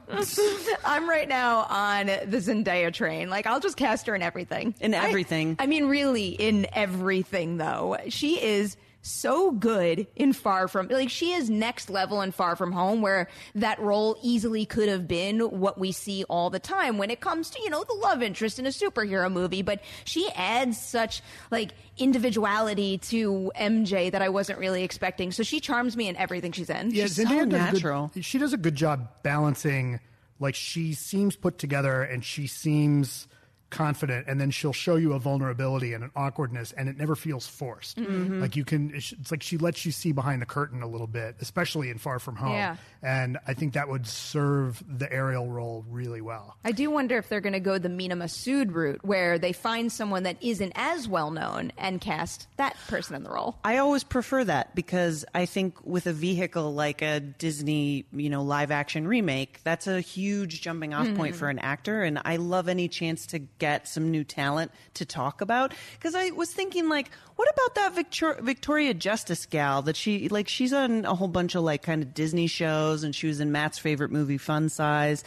I'm 0.85 1.09
right 1.09 1.29
now 1.29 1.66
on 1.68 2.07
the 2.07 2.38
Zendaya 2.38 2.92
train. 2.92 3.29
Like 3.31 3.46
I'll 3.46 3.61
just 3.61 3.76
cast 3.76 4.07
her 4.07 4.14
in 4.14 4.22
everything. 4.22 4.74
In 4.81 4.94
I- 4.94 5.07
everything. 5.07 5.57
I, 5.59 5.66
mean, 5.66 5.87
really, 5.87 6.29
in 6.29 6.66
everything 6.72 7.59
though. 7.59 7.98
She 8.09 8.42
is 8.42 8.76
so 9.02 9.50
good 9.50 10.06
in 10.16 10.32
Far 10.32 10.68
From 10.68 10.88
like 10.88 11.10
she 11.10 11.32
is 11.32 11.48
next 11.48 11.90
level 11.90 12.20
in 12.20 12.32
Far 12.32 12.56
From 12.56 12.72
Home 12.72 13.00
where 13.00 13.28
that 13.54 13.78
role 13.80 14.18
easily 14.22 14.66
could 14.66 14.88
have 14.88 15.08
been 15.08 15.40
what 15.40 15.78
we 15.78 15.92
see 15.92 16.24
all 16.24 16.50
the 16.50 16.58
time 16.58 16.98
when 16.98 17.10
it 17.10 17.20
comes 17.20 17.50
to, 17.50 17.62
you 17.62 17.70
know, 17.70 17.84
the 17.84 17.94
love 17.94 18.22
interest 18.22 18.58
in 18.58 18.66
a 18.66 18.70
superhero 18.70 19.32
movie, 19.32 19.62
but 19.62 19.82
she 20.04 20.28
adds 20.34 20.80
such 20.80 21.22
like 21.50 21.70
individuality 21.98 22.98
to 22.98 23.52
MJ 23.58 24.12
that 24.12 24.22
I 24.22 24.28
wasn't 24.28 24.58
really 24.58 24.82
expecting. 24.82 25.32
So 25.32 25.42
she 25.42 25.60
charms 25.60 25.96
me 25.96 26.08
in 26.08 26.16
everything 26.16 26.52
she's 26.52 26.70
in. 26.70 26.90
Yeah, 26.90 27.04
She's 27.04 27.18
Zendaya 27.18 27.28
so 27.28 27.44
does 27.44 27.44
a 27.44 27.46
natural. 27.46 28.10
Good, 28.12 28.24
she 28.24 28.38
does 28.38 28.52
a 28.52 28.58
good 28.58 28.74
job 28.74 29.08
balancing. 29.22 30.00
Like 30.38 30.54
she 30.54 30.94
seems 30.94 31.36
put 31.36 31.58
together, 31.58 32.02
and 32.02 32.24
she 32.24 32.46
seems 32.46 33.28
confident, 33.70 34.26
and 34.28 34.40
then 34.40 34.50
she'll 34.50 34.72
show 34.72 34.96
you 34.96 35.12
a 35.14 35.18
vulnerability 35.18 35.92
and 35.94 36.04
an 36.04 36.11
awkwardness, 36.16 36.72
and 36.72 36.88
it 36.88 36.96
never 36.96 37.14
feels 37.16 37.46
forced. 37.46 37.96
Mhm. 37.96 38.40
Like 38.40 38.56
you 38.56 38.64
can, 38.64 38.92
it's 38.94 39.12
it's 39.12 39.30
like 39.30 39.42
she 39.42 39.56
lets 39.59 39.85
you 39.87 39.92
see 39.92 40.12
behind 40.12 40.42
the 40.42 40.46
curtain 40.46 40.83
a 40.83 40.87
little 40.87 41.06
bit, 41.06 41.37
especially 41.40 41.90
in 41.90 41.98
Far 41.98 42.18
From 42.18 42.37
Home. 42.37 42.52
Yeah. 42.52 42.76
And 43.02 43.38
I 43.46 43.54
think 43.54 43.72
that 43.74 43.88
would 43.88 44.06
serve 44.06 44.83
the 44.87 45.11
Ariel 45.12 45.48
role 45.48 45.85
really 45.88 46.20
well. 46.20 46.56
I 46.64 46.72
do 46.72 46.90
wonder 46.90 47.16
if 47.16 47.28
they're 47.28 47.40
going 47.40 47.54
to 47.54 47.61
go 47.61 47.78
the 47.78 47.88
Mena 47.88 48.16
Massoud 48.16 48.74
route, 48.74 49.00
where 49.04 49.38
they 49.38 49.52
find 49.52 49.90
someone 49.90 50.24
that 50.24 50.37
isn't 50.42 50.72
as 50.74 51.09
well 51.09 51.30
known 51.30 51.72
and 51.78 52.00
cast 52.00 52.46
that 52.56 52.76
person 52.88 53.14
in 53.16 53.22
the 53.22 53.30
role. 53.30 53.56
I 53.64 53.78
always 53.78 54.04
prefer 54.04 54.44
that 54.44 54.74
because 54.74 55.24
I 55.35 55.46
think 55.46 55.76
with 55.87 56.06
a 56.06 56.12
vehicle 56.12 56.74
like 56.74 57.00
a 57.02 57.20
Disney, 57.20 58.04
you 58.12 58.28
know, 58.28 58.42
live 58.42 58.70
action 58.70 59.06
remake, 59.09 59.61
that's 59.64 59.87
a 59.87 60.00
huge 60.00 60.61
jumping 60.61 60.92
off 60.92 61.06
point 61.14 61.35
Mhm. 61.35 61.38
for 61.38 61.48
an 61.48 61.59
actor. 61.59 62.02
And 62.02 62.20
I 62.24 62.37
love 62.37 62.68
any 62.68 62.88
chance 62.88 63.26
to 63.26 63.38
get 63.61 63.87
some 63.87 64.11
new 64.11 64.25
talent 64.25 64.73
to 64.94 65.05
talk 65.05 65.40
about. 65.40 65.73
Because 65.94 66.16
I 66.16 66.31
was 66.31 66.51
thinking, 66.53 66.88
like, 66.88 67.11
what 67.37 67.49
about 67.55 67.75
that 67.77 67.94
Victor- 67.94 68.38
Victoria 68.42 68.92
Justice 68.94 69.46
gal 69.46 69.83
that 69.83 69.94
she, 69.96 70.29
like, 70.29 70.49
she's 70.49 70.73
on 70.73 71.05
a 71.05 71.14
whole 71.14 71.29
bunch 71.29 71.55
of, 71.55 71.62
like, 71.62 71.83
kind 71.83 72.03
of 72.03 72.12
Disney 72.12 72.49
shows 72.49 73.05
and 73.05 73.14
she 73.14 73.29
was 73.29 73.38
in 73.38 73.53
Matt's 73.53 73.79
favorite 73.79 74.11
movie, 74.11 74.38
Fun 74.38 74.68
Size. 74.68 75.23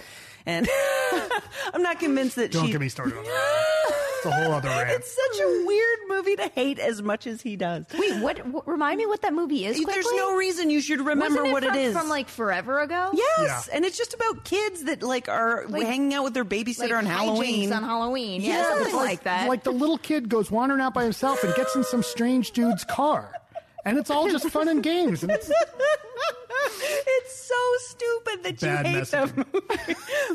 And 0.46 0.67
I'm 1.74 1.82
not 1.82 2.00
convinced 2.00 2.36
that 2.36 2.52
Don't 2.52 2.65
she. 2.65 2.72
get 2.74 2.82
me 2.82 2.89
started 2.89 3.17
on 3.17 3.24
that. 3.24 3.69
That's 4.23 4.36
a 4.38 4.43
whole 4.43 4.53
other 4.53 4.69
rant. 4.69 4.89
It's 4.91 5.12
such 5.12 5.41
a 5.41 5.63
weird 5.65 5.99
movie 6.07 6.36
to 6.38 6.47
hate 6.49 6.79
as 6.79 7.01
much 7.01 7.27
as 7.27 7.41
he 7.41 7.55
does. 7.55 7.86
Wait, 7.97 8.21
what, 8.21 8.45
what? 8.47 8.67
Remind 8.67 8.97
me 8.97 9.05
what 9.05 9.21
that 9.23 9.33
movie 9.33 9.65
is. 9.65 9.83
There's 9.83 10.12
no 10.13 10.36
reason 10.36 10.69
you 10.69 10.81
should 10.81 10.99
remember 10.99 11.41
Wasn't 11.41 11.47
it 11.47 11.51
what 11.51 11.63
from, 11.63 11.75
it 11.75 11.81
is 11.81 11.97
from 11.97 12.09
like 12.09 12.27
forever 12.29 12.79
ago. 12.79 13.12
Yes, 13.13 13.67
and 13.67 13.86
it's 13.86 13.97
just 13.97 14.13
about 14.13 14.45
kids 14.45 14.83
that 14.86 15.03
like 15.03 15.29
are 15.29 15.65
Like- 15.67 15.86
hanging 15.86 16.13
out 16.13 16.23
with 16.23 16.33
their 16.33 16.45
babysitter 16.45 16.79
like 16.79 16.93
on 16.93 17.05
Halloween. 17.05 17.71
on 17.73 17.83
Halloween. 17.83 18.41
Yeah, 18.41 18.49
Yes. 18.49 18.67
something 18.77 18.95
like 18.95 19.23
that. 19.23 19.47
Like 19.49 19.63
the 19.63 19.71
little 19.71 19.97
kid 19.97 20.29
goes 20.29 20.49
wandering 20.51 20.81
out 20.81 20.93
by 20.93 21.03
himself 21.03 21.43
and 21.43 21.53
gets 21.55 21.75
in 21.75 21.83
some 21.83 22.03
strange 22.03 22.51
dude's 22.51 22.83
car. 22.83 23.31
And 23.86 23.97
it's 23.97 24.09
all 24.09 24.29
just 24.29 24.49
fun 24.49 24.69
and 24.69 24.81
games. 24.81 25.23
And 25.23 25.31
it's, 25.33 25.49
it's 26.79 27.36
so 27.36 27.55
stupid 27.79 28.43
that 28.43 28.59
Bad 28.59 28.86
you 28.88 28.93
hate 28.93 29.05
that 29.07 29.27
messaging. 29.29 29.38
movie. 29.38 29.52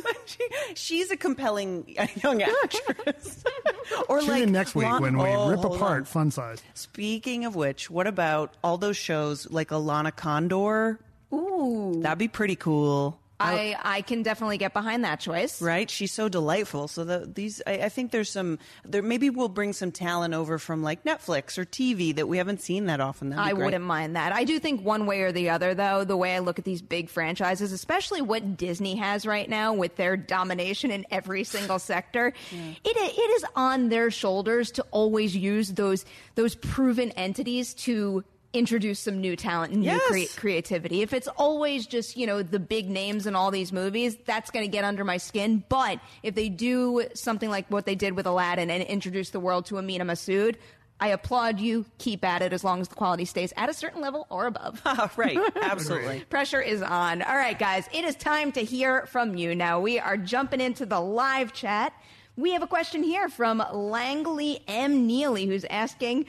But 0.03 0.17
she, 0.27 0.49
she's 0.75 1.11
a 1.11 1.17
compelling 1.17 1.97
young 2.23 2.43
actress. 2.43 3.45
or 4.09 4.21
tune 4.21 4.29
like 4.29 4.43
in 4.45 4.53
next 4.53 4.75
week 4.75 4.87
Lon- 4.87 5.03
when 5.03 5.19
we 5.19 5.25
Oh, 5.29 5.51
rip 5.51 5.65
apart 5.65 6.01
on. 6.01 6.05
Fun 6.05 6.31
Size. 6.31 6.63
Speaking 6.75 7.45
of 7.45 7.55
which, 7.57 7.91
what 7.91 8.07
about 8.07 8.55
all 8.63 8.79
those 8.79 8.97
shows 8.97 9.51
like 9.51 9.69
Alana 9.69 10.15
Condor? 10.15 10.99
Ooh, 11.33 12.01
That'd 12.03 12.19
be 12.19 12.29
pretty 12.29 12.57
cool. 12.57 13.19
I 13.41 13.77
I 13.83 14.03
can 14.03 14.23
definitely 14.23 14.59
get 14.59 14.73
behind 14.73 15.05
that 15.05 15.21
choice. 15.21 15.63
Right, 15.63 15.89
she's 15.89 16.13
so 16.13 16.29
delightful. 16.29 16.89
So 16.89 17.05
the, 17.05 17.31
these, 17.33 17.63
I, 17.67 17.73
I 17.85 17.89
think 17.89 18.11
there's 18.11 18.31
some. 18.31 18.59
There 18.85 19.03
maybe 19.03 19.31
we'll 19.31 19.49
bring 19.49 19.73
some 19.73 19.93
talent 19.93 20.35
over 20.35 20.59
from 20.59 20.83
like 20.83 21.05
Netflix 21.05 21.59
or 21.59 21.65
TV 21.65 22.15
that 22.17 22.27
we 22.27 22.39
haven't 22.39 22.61
seen 22.61 22.87
that 22.87 23.01
often. 23.01 23.33
I 23.33 23.53
great. 23.53 23.65
wouldn't 23.65 23.85
mind 23.85 24.17
that. 24.17 24.33
I 24.33 24.45
do 24.45 24.59
think 24.59 24.85
one 24.85 25.07
way 25.07 25.23
or 25.23 25.33
the 25.33 25.51
other, 25.51 25.75
though, 25.75 26.05
the 26.05 26.17
way 26.17 26.35
I 26.35 26.41
look 26.41 26.59
at 26.59 26.65
these 26.65 26.83
big 26.83 27.09
franchises, 27.09 27.73
especially 27.73 28.23
what 28.23 28.57
Disney 28.57 28.97
has 28.97 29.27
right 29.27 29.49
now 29.49 29.73
with 29.73 29.97
their 29.97 30.17
domination 30.17 30.91
in 30.91 31.07
every 31.11 31.45
single 31.45 31.79
sector, 31.79 32.29
it 32.53 32.79
it 32.85 33.31
is 33.37 33.45
on 33.55 33.89
their 33.89 34.11
shoulders 34.11 34.71
to 34.73 34.83
always 34.91 35.37
use 35.37 35.73
those 35.73 36.05
those 36.35 36.55
proven 36.55 37.11
entities 37.13 37.75
to 37.75 38.25
introduce 38.55 38.99
some 38.99 39.21
new 39.21 39.37
talent 39.37 39.73
and 39.73 39.83
new 39.83 39.89
Yes. 39.89 40.03
crea- 40.09 40.27
creativity. 40.41 41.03
If 41.03 41.13
it's 41.13 41.29
always 41.29 41.87
just, 41.87 42.17
you 42.17 42.27
know, 42.27 42.43
the 42.43 42.59
big 42.59 42.89
names 42.89 43.27
in 43.27 43.35
all 43.37 43.51
these 43.51 43.73
movies, 43.73 44.17
that's 44.25 44.51
going 44.51 44.65
to 44.65 44.71
get 44.71 44.85
under 44.85 45.05
my 45.05 45.19
skin. 45.19 45.63
But 45.69 46.01
if 46.23 46.35
they 46.35 46.49
do 46.49 47.05
something 47.15 47.51
like 47.51 47.67
what 47.71 47.85
they 47.85 47.95
did 47.95 48.15
with 48.17 48.27
Aladdin 48.27 48.71
and 48.71 48.83
introduce 48.83 49.31
the 49.31 49.41
world 49.41 49.67
to 49.67 49.77
Amina 49.79 50.05
Massoud, 50.07 50.57
I 51.01 51.09
applaud 51.09 51.61
you. 51.61 51.85
Keep 51.99 52.25
at 52.25 52.43
it 52.43 52.53
as 52.53 52.65
long 52.65 52.81
as 52.81 52.89
the 52.89 52.95
quality 52.97 53.25
stays 53.27 53.53
at 53.57 53.69
a 53.69 53.75
certain 53.75 54.01
level 54.01 54.27
or 54.31 54.47
above. 54.47 54.83
right, 55.17 55.39
absolutely. 55.63 56.21
Pressure 56.31 56.61
is 56.63 56.81
on. 56.83 57.23
All 57.23 57.37
right, 57.37 57.57
guys, 57.57 57.87
it 57.93 58.05
is 58.05 58.17
time 58.17 58.51
to 58.53 58.61
hear 58.65 59.07
from 59.07 59.37
you 59.37 59.55
now. 59.55 59.79
We 59.79 59.99
are 60.01 60.17
jumping 60.17 60.61
into 60.61 60.87
the 60.87 60.99
live 61.01 61.53
chat. 61.53 61.93
We 62.37 62.53
have 62.53 62.63
a 62.63 62.67
question 62.69 63.03
here 63.03 63.29
from 63.29 63.63
Langley 63.73 64.61
M. 64.69 65.07
Neely, 65.07 65.47
who's 65.47 65.65
asking 65.67 66.27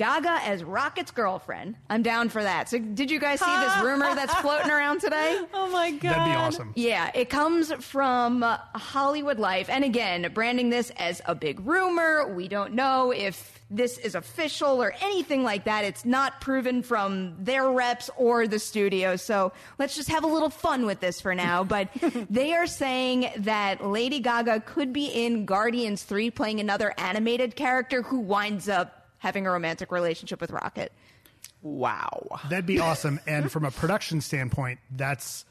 Gaga 0.00 0.40
as 0.46 0.64
Rocket's 0.64 1.10
girlfriend. 1.10 1.76
I'm 1.90 2.02
down 2.02 2.30
for 2.30 2.42
that. 2.42 2.70
So, 2.70 2.78
did 2.78 3.10
you 3.10 3.20
guys 3.20 3.38
see 3.38 3.60
this 3.60 3.78
rumor 3.82 4.14
that's 4.14 4.34
floating 4.36 4.70
around 4.70 5.02
today? 5.02 5.38
Oh 5.52 5.68
my 5.68 5.90
god, 5.90 6.12
That'd 6.12 6.24
be 6.24 6.36
awesome. 6.36 6.72
Yeah, 6.74 7.10
it 7.14 7.28
comes 7.28 7.70
from 7.84 8.42
uh, 8.42 8.56
Hollywood 8.74 9.38
Life. 9.38 9.68
And 9.68 9.84
again, 9.84 10.30
branding 10.32 10.70
this 10.70 10.90
as 10.96 11.20
a 11.26 11.34
big 11.34 11.60
rumor. 11.60 12.32
We 12.34 12.48
don't 12.48 12.72
know 12.72 13.10
if 13.10 13.60
this 13.70 13.98
is 13.98 14.14
official 14.14 14.82
or 14.82 14.94
anything 15.02 15.44
like 15.44 15.64
that. 15.64 15.84
It's 15.84 16.06
not 16.06 16.40
proven 16.40 16.82
from 16.82 17.36
their 17.38 17.70
reps 17.70 18.08
or 18.16 18.48
the 18.48 18.58
studio. 18.58 19.16
So 19.16 19.52
let's 19.78 19.94
just 19.94 20.08
have 20.08 20.24
a 20.24 20.26
little 20.26 20.48
fun 20.48 20.86
with 20.86 21.00
this 21.00 21.20
for 21.20 21.34
now. 21.34 21.62
But 21.62 21.90
they 22.30 22.54
are 22.54 22.66
saying 22.66 23.30
that 23.36 23.86
Lady 23.86 24.20
Gaga 24.20 24.60
could 24.60 24.94
be 24.94 25.08
in 25.08 25.44
Guardians 25.44 26.04
3 26.04 26.30
playing 26.30 26.58
another 26.58 26.94
animated 26.96 27.54
character 27.54 28.00
who 28.00 28.18
winds 28.18 28.66
up 28.66 28.99
having 29.20 29.46
a 29.46 29.50
romantic 29.50 29.92
relationship 29.92 30.40
with 30.40 30.50
Rocket. 30.50 30.92
Wow. 31.62 32.40
That'd 32.48 32.66
be 32.66 32.80
awesome. 32.80 33.20
And 33.26 33.50
from 33.50 33.64
a 33.64 33.70
production 33.70 34.20
standpoint, 34.20 34.80
that's 34.90 35.44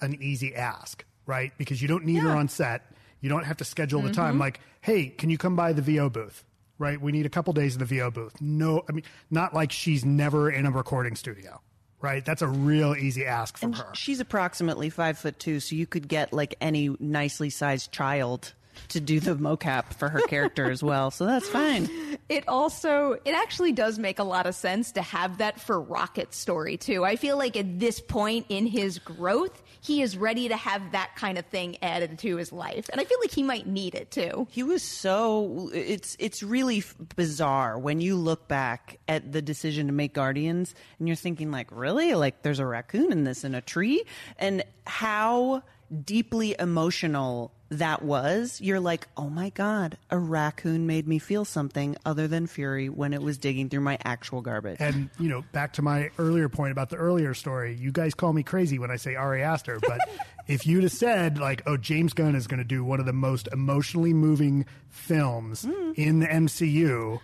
an 0.00 0.18
easy 0.20 0.54
ask, 0.54 1.04
right? 1.24 1.52
Because 1.56 1.80
you 1.80 1.88
don't 1.88 2.04
need 2.04 2.18
her 2.18 2.30
on 2.30 2.48
set. 2.48 2.82
You 3.20 3.28
don't 3.30 3.44
have 3.44 3.56
to 3.58 3.64
schedule 3.64 4.02
the 4.02 4.12
time. 4.12 4.32
Mm-hmm. 4.34 4.40
Like, 4.40 4.60
hey, 4.82 5.06
can 5.06 5.30
you 5.30 5.38
come 5.38 5.56
by 5.56 5.72
the 5.72 5.82
VO 5.82 6.10
booth? 6.10 6.44
Right? 6.78 7.00
We 7.00 7.10
need 7.10 7.24
a 7.24 7.30
couple 7.30 7.54
days 7.54 7.72
in 7.74 7.78
the 7.78 7.86
VO 7.86 8.10
booth. 8.10 8.34
No, 8.40 8.82
I 8.88 8.92
mean, 8.92 9.04
not 9.30 9.54
like 9.54 9.72
she's 9.72 10.04
never 10.04 10.50
in 10.50 10.66
a 10.66 10.70
recording 10.70 11.16
studio, 11.16 11.62
right? 12.02 12.22
That's 12.22 12.42
a 12.42 12.48
real 12.48 12.94
easy 12.94 13.24
ask 13.24 13.56
from 13.56 13.68
And 13.72 13.76
her. 13.76 13.94
she's 13.94 14.20
approximately 14.20 14.90
five 14.90 15.16
foot 15.16 15.38
two, 15.38 15.58
so 15.60 15.74
you 15.74 15.86
could 15.86 16.06
get 16.06 16.34
like 16.34 16.54
any 16.60 16.94
nicely 17.00 17.48
sized 17.48 17.92
child 17.92 18.52
to 18.88 19.00
do 19.00 19.20
the 19.20 19.34
mocap 19.34 19.94
for 19.94 20.08
her 20.08 20.20
character 20.22 20.70
as 20.70 20.82
well. 20.82 21.10
So 21.10 21.26
that's 21.26 21.48
fine. 21.48 21.88
It 22.28 22.48
also, 22.48 23.12
it 23.24 23.34
actually 23.34 23.72
does 23.72 23.98
make 23.98 24.18
a 24.18 24.24
lot 24.24 24.46
of 24.46 24.54
sense 24.54 24.92
to 24.92 25.02
have 25.02 25.38
that 25.38 25.60
for 25.60 25.80
Rocket's 25.80 26.36
story 26.36 26.76
too. 26.76 27.04
I 27.04 27.16
feel 27.16 27.36
like 27.36 27.56
at 27.56 27.78
this 27.78 28.00
point 28.00 28.46
in 28.48 28.66
his 28.66 28.98
growth, 28.98 29.62
he 29.80 30.02
is 30.02 30.16
ready 30.16 30.48
to 30.48 30.56
have 30.56 30.92
that 30.92 31.14
kind 31.14 31.38
of 31.38 31.46
thing 31.46 31.76
added 31.82 32.18
to 32.18 32.36
his 32.36 32.52
life. 32.52 32.88
And 32.90 33.00
I 33.00 33.04
feel 33.04 33.18
like 33.20 33.30
he 33.30 33.44
might 33.44 33.66
need 33.66 33.94
it 33.94 34.10
too. 34.10 34.48
He 34.50 34.64
was 34.64 34.82
so 34.82 35.70
it's 35.72 36.16
it's 36.18 36.42
really 36.42 36.78
f- 36.78 36.96
bizarre 37.14 37.78
when 37.78 38.00
you 38.00 38.16
look 38.16 38.48
back 38.48 38.98
at 39.06 39.30
the 39.30 39.40
decision 39.40 39.86
to 39.86 39.92
make 39.92 40.12
Guardians 40.12 40.74
and 40.98 41.06
you're 41.06 41.16
thinking 41.16 41.52
like 41.52 41.68
really 41.70 42.14
like 42.14 42.42
there's 42.42 42.58
a 42.58 42.66
raccoon 42.66 43.12
in 43.12 43.24
this 43.24 43.44
in 43.44 43.54
a 43.54 43.60
tree 43.60 44.02
and 44.38 44.64
how 44.86 45.62
deeply 46.04 46.56
emotional 46.58 47.52
that 47.68 48.02
was 48.02 48.60
you're 48.60 48.78
like 48.78 49.08
oh 49.16 49.28
my 49.28 49.50
god 49.50 49.98
a 50.10 50.18
raccoon 50.18 50.86
made 50.86 51.08
me 51.08 51.18
feel 51.18 51.44
something 51.44 51.96
other 52.04 52.28
than 52.28 52.46
fury 52.46 52.88
when 52.88 53.12
it 53.12 53.20
was 53.20 53.38
digging 53.38 53.68
through 53.68 53.80
my 53.80 53.98
actual 54.04 54.40
garbage 54.40 54.76
And 54.80 55.10
you 55.18 55.28
know, 55.28 55.42
back 55.52 55.72
to 55.74 55.82
my 55.82 56.10
earlier 56.18 56.48
point 56.48 56.70
about 56.72 56.90
the 56.90 56.96
earlier 56.96 57.34
story, 57.34 57.74
you 57.74 57.90
guys 57.90 58.14
call 58.14 58.32
me 58.32 58.42
crazy 58.44 58.78
when 58.78 58.90
I 58.90 58.96
say 58.96 59.16
Ari 59.16 59.42
Aster, 59.42 59.78
but 59.80 59.98
if 60.46 60.64
you'd 60.66 60.84
have 60.84 60.92
said 60.92 61.38
like, 61.38 61.62
"Oh, 61.66 61.76
James 61.76 62.12
Gunn 62.12 62.36
is 62.36 62.46
going 62.46 62.58
to 62.58 62.64
do 62.64 62.84
one 62.84 63.00
of 63.00 63.06
the 63.06 63.12
most 63.12 63.48
emotionally 63.52 64.14
moving 64.14 64.64
films 64.88 65.64
in 65.96 66.20
the 66.20 66.26
MCU," 66.26 67.20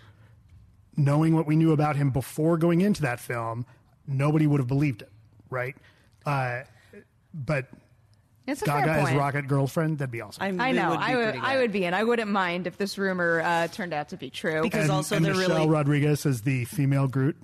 knowing 0.97 1.35
what 1.37 1.47
we 1.47 1.55
knew 1.57 1.73
about 1.73 1.95
him 1.97 2.11
before 2.11 2.57
going 2.59 2.81
into 2.81 3.03
that 3.03 3.21
film, 3.21 3.65
nobody 4.09 4.47
would 4.47 4.59
have 4.59 4.69
believed 4.69 5.03
it, 5.03 5.11
right? 5.51 5.77
Uh, 6.27 6.63
but 7.33 7.67
It's 8.47 8.61
a 8.63 8.65
Gaga 8.65 8.87
fair 8.95 9.09
as. 9.09 9.15
Rocket 9.15 9.47
girlfriend, 9.47 9.99
that'd 9.99 10.11
be 10.11 10.21
awesome. 10.21 10.61
I 10.61 10.73
know. 10.73 10.93
I 10.99 11.15
would. 11.15 11.37
I 11.37 11.57
would 11.59 11.71
be 11.73 11.85
in. 11.85 11.95
I 11.95 12.03
wouldn't 12.03 12.31
mind 12.31 12.67
if 12.67 12.77
this 12.77 12.99
rumor 12.99 13.41
uh, 13.41 13.69
turned 13.69 13.93
out 13.93 14.09
to 14.09 14.17
be 14.17 14.31
true. 14.31 14.63
Because 14.63 14.85
and, 14.85 14.91
also 14.93 15.15
and 15.17 15.25
they're 15.25 15.35
Michelle 15.35 15.57
really- 15.59 15.69
Rodriguez 15.69 16.27
as 16.27 16.41
the 16.43 16.65
female 16.65 17.07
Groot. 17.07 17.37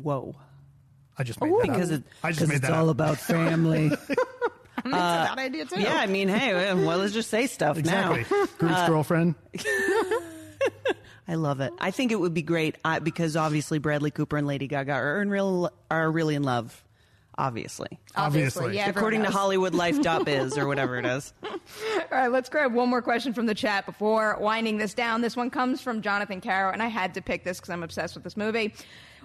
whoa 0.00 0.36
I 1.18 1.24
just 1.24 1.40
made 1.40 1.50
Ooh, 1.50 1.58
that 1.62 1.66
because 1.72 1.90
up. 1.92 1.98
it- 1.98 2.04
I 2.22 2.28
just 2.28 2.38
'cause 2.40 2.48
made 2.48 2.54
it's 2.56 2.62
that 2.68 2.72
all 2.72 2.88
up. 2.88 2.94
about 2.96 3.18
family. 3.18 3.88
That's 4.82 4.86
a 4.86 4.90
bad 4.90 5.38
idea 5.38 5.66
too. 5.66 5.80
yeah, 5.80 5.96
I 5.96 6.06
mean, 6.06 6.28
hey, 6.28 6.72
well, 6.74 6.96
let's 6.98 7.12
just 7.12 7.28
say 7.28 7.46
stuff 7.46 7.76
Exactly. 7.76 8.24
now. 8.30 8.46
Groot's 8.58 8.74
Uh, 8.76 8.88
girlfriend. 8.88 9.34
I 11.28 11.34
love 11.34 11.60
it. 11.60 11.72
I 11.78 11.90
think 11.92 12.10
it 12.12 12.16
would 12.18 12.34
be 12.34 12.42
great 12.42 12.76
uh, 12.84 12.98
because 12.98 13.36
obviously 13.36 13.78
Bradley 13.78 14.10
Cooper 14.10 14.36
and 14.36 14.46
Lady 14.46 14.66
Gaga 14.66 14.92
are 14.92 15.22
in 15.22 15.30
real 15.30 15.70
are 15.90 16.10
really 16.10 16.34
in 16.34 16.42
love. 16.42 16.82
Obviously, 17.40 17.88
Obviously, 18.16 18.76
yeah, 18.76 18.88
according 18.88 19.22
to 19.22 19.28
everyone 19.28 19.72
knows. 19.72 19.72
HollywoodLife.biz 19.72 20.58
or 20.58 20.66
whatever 20.66 20.98
it 20.98 21.06
is. 21.06 21.32
All 21.42 21.50
right, 22.10 22.28
let's 22.28 22.48
grab 22.48 22.74
one 22.74 22.88
more 22.90 23.00
question 23.02 23.32
from 23.32 23.46
the 23.46 23.54
chat 23.54 23.86
before 23.86 24.36
winding 24.38 24.76
this 24.76 24.92
down. 24.94 25.22
This 25.22 25.36
one 25.36 25.48
comes 25.50 25.80
from 25.80 26.02
Jonathan 26.02 26.40
Caro, 26.40 26.70
and 26.72 26.82
I 26.82 26.88
had 26.88 27.14
to 27.14 27.22
pick 27.22 27.44
this 27.44 27.58
because 27.58 27.70
I'm 27.70 27.82
obsessed 27.82 28.14
with 28.14 28.24
this 28.24 28.36
movie. 28.36 28.74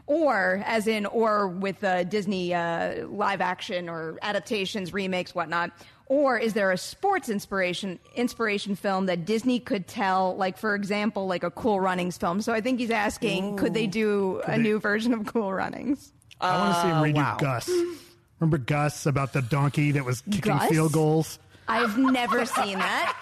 Or, 0.08 0.64
as 0.66 0.88
in, 0.88 1.08
or 1.08 1.48
with 1.48 1.84
uh, 1.84 2.04
Disney 2.04 2.54
uh, 2.54 3.08
live 3.08 3.42
action 3.42 3.90
or 3.90 4.18
adaptations, 4.22 4.94
remakes, 4.94 5.34
whatnot. 5.36 5.72
Or 6.06 6.38
is 6.38 6.54
there 6.54 6.72
a 6.72 6.78
sports 6.78 7.28
inspiration 7.30 7.98
inspiration 8.16 8.76
film 8.76 9.08
that 9.08 9.26
Disney 9.26 9.60
could 9.60 9.88
tell, 9.88 10.38
like 10.38 10.58
for 10.60 10.76
example, 10.76 11.26
like 11.26 11.44
a 11.44 11.50
Cool 11.50 11.82
Runnings 11.82 12.18
film? 12.18 12.42
So 12.42 12.54
I 12.54 12.62
think 12.62 12.80
he's 12.80 12.92
asking, 12.92 13.58
could 13.58 13.74
they 13.74 13.88
do 13.88 14.42
a 14.46 14.52
they- 14.52 14.58
new 14.60 14.80
version 14.80 15.14
of 15.14 15.26
Cool 15.26 15.52
Runnings? 15.52 16.12
I 16.40 16.58
want 16.60 16.76
to 16.76 16.82
see 16.82 16.88
him 16.90 16.98
Uh, 16.98 17.02
redo 17.04 17.16
wow. 17.16 17.38
Gus. 17.40 17.70
Remember 18.40 18.58
Gus 18.58 19.06
about 19.06 19.34
the 19.34 19.42
donkey 19.42 19.92
that 19.92 20.04
was 20.04 20.22
kicking 20.22 20.58
Gus? 20.58 20.70
field 20.70 20.92
goals? 20.92 21.40
I've 21.68 21.98
never 21.98 22.46
seen 22.46 22.78
that, 22.78 23.18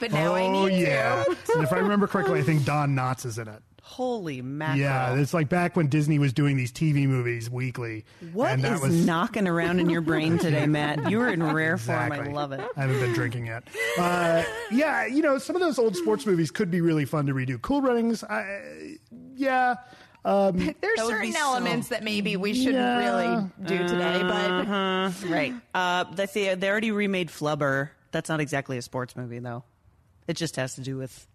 but 0.00 0.12
now 0.12 0.34
I 0.34 0.48
need 0.48 0.82
it. 0.82 0.88
oh 0.88 0.90
yeah. 0.90 1.24
to. 1.24 1.52
and 1.54 1.64
if 1.64 1.72
I 1.72 1.78
remember 1.78 2.06
correctly, 2.06 2.38
I 2.38 2.42
think 2.42 2.64
Don 2.64 2.94
Knotts 2.94 3.26
is 3.26 3.38
in 3.38 3.48
it. 3.48 3.62
Holy 3.82 4.42
mackerel! 4.42 4.80
Yeah, 4.80 5.14
it's 5.16 5.32
like 5.32 5.48
back 5.48 5.74
when 5.74 5.88
Disney 5.88 6.18
was 6.18 6.34
doing 6.34 6.58
these 6.58 6.70
TV 6.70 7.08
movies 7.08 7.48
weekly. 7.48 8.04
What 8.32 8.50
and 8.52 8.62
that 8.62 8.74
is 8.74 8.80
was 8.82 9.06
knocking 9.06 9.48
around 9.48 9.80
in 9.80 9.88
your 9.88 10.02
brain 10.02 10.38
today, 10.38 10.66
Matt? 10.66 11.10
You 11.10 11.22
are 11.22 11.28
in 11.30 11.42
rare 11.42 11.78
form. 11.78 12.12
I 12.12 12.18
love 12.28 12.52
it. 12.52 12.60
I 12.76 12.82
haven't 12.82 13.00
been 13.00 13.14
drinking 13.14 13.46
yet. 13.46 13.64
Uh, 13.98 14.44
yeah, 14.70 15.06
you 15.06 15.22
know, 15.22 15.38
some 15.38 15.56
of 15.56 15.62
those 15.62 15.78
old 15.78 15.96
sports 15.96 16.26
movies 16.26 16.50
could 16.50 16.70
be 16.70 16.82
really 16.82 17.06
fun 17.06 17.26
to 17.26 17.34
redo. 17.34 17.60
Cool 17.60 17.80
Runnings, 17.80 18.22
I, 18.24 18.98
yeah. 19.34 19.76
Um, 20.28 20.74
There's 20.80 21.00
certain 21.00 21.22
be 21.22 21.32
so- 21.32 21.40
elements 21.40 21.88
that 21.88 22.04
maybe 22.04 22.36
we 22.36 22.52
shouldn't 22.52 22.74
Yeah. 22.74 22.98
really 22.98 23.50
do 23.64 23.78
today, 23.88 24.22
but 24.22 24.50
Uh, 24.68 25.10
right. 25.28 25.54
Uh, 25.74 26.04
that's 26.12 26.32
the, 26.34 26.54
they 26.54 26.68
already 26.68 26.90
remade 26.90 27.28
Flubber. 27.30 27.90
That's 28.10 28.28
not 28.28 28.40
exactly 28.40 28.76
a 28.76 28.82
sports 28.82 29.16
movie, 29.16 29.38
though. 29.38 29.64
It 30.26 30.34
just 30.36 30.56
has 30.56 30.74
to 30.74 30.82
do 30.82 30.96
with 30.98 31.26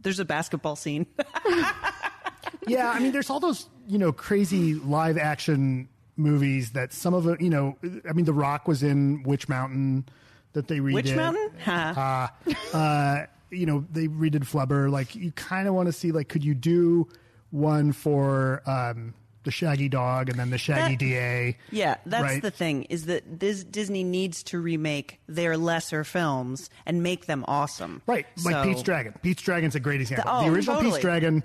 there's 0.00 0.20
a 0.20 0.24
basketball 0.24 0.76
scene. 0.76 1.06
yeah, 2.68 2.90
I 2.90 3.00
mean, 3.00 3.12
there's 3.12 3.30
all 3.30 3.40
those 3.40 3.68
you 3.88 3.98
know 3.98 4.12
crazy 4.12 4.74
live 4.74 5.16
action 5.18 5.88
movies 6.16 6.70
that 6.72 6.92
some 6.92 7.14
of 7.14 7.26
it, 7.26 7.40
you 7.40 7.50
know, 7.50 7.76
I 8.08 8.12
mean, 8.12 8.24
The 8.24 8.32
Rock 8.32 8.68
was 8.68 8.82
in 8.82 9.22
Witch 9.24 9.48
Mountain 9.48 10.06
that 10.52 10.68
they 10.68 10.78
redid. 10.78 10.94
Witch 10.94 11.14
Mountain? 11.14 11.50
uh, 11.66 12.28
uh, 12.74 13.26
you 13.50 13.66
know, 13.66 13.84
they 13.92 14.08
redid 14.08 14.40
Flubber. 14.44 14.90
Like, 14.90 15.14
you 15.14 15.30
kind 15.32 15.68
of 15.68 15.74
want 15.74 15.86
to 15.86 15.92
see, 15.92 16.10
like, 16.12 16.28
could 16.28 16.44
you 16.44 16.54
do 16.54 17.08
one 17.50 17.92
for 17.92 18.62
um, 18.68 19.14
the 19.44 19.50
Shaggy 19.50 19.88
Dog 19.88 20.28
and 20.28 20.38
then 20.38 20.50
the 20.50 20.58
Shaggy 20.58 20.94
That- 20.94 20.98
DA? 20.98 21.56
Yeah, 21.70 21.96
that's 22.06 22.22
right? 22.22 22.42
the 22.42 22.50
thing 22.50 22.84
is 22.84 23.06
that 23.06 23.40
this, 23.40 23.64
Disney 23.64 24.04
needs 24.04 24.42
to 24.44 24.58
remake 24.60 25.20
their 25.28 25.56
lesser 25.56 26.04
films 26.04 26.68
and 26.86 27.02
make 27.02 27.26
them 27.26 27.44
awesome. 27.48 28.02
Right, 28.06 28.26
like 28.44 28.54
So- 28.54 28.64
Pete's 28.64 28.82
Dragon. 28.82 29.14
Pete's 29.22 29.42
Dragon's 29.42 29.74
a 29.74 29.80
great 29.80 30.00
example. 30.00 30.30
oh, 30.30 30.42
the 30.44 30.50
original 30.54 30.76
totally. 30.76 30.92
Pete's 30.92 31.02
Dragon, 31.02 31.42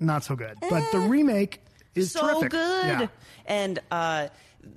not 0.00 0.24
so 0.24 0.34
good, 0.36 0.56
but 0.68 0.90
the 0.92 0.98
remake 1.00 1.60
is 1.94 2.10
so 2.12 2.20
terrific. 2.40 2.50
good. 2.52 2.86
Yeah. 2.86 3.06
And 3.46 3.78
uh, 3.90 4.28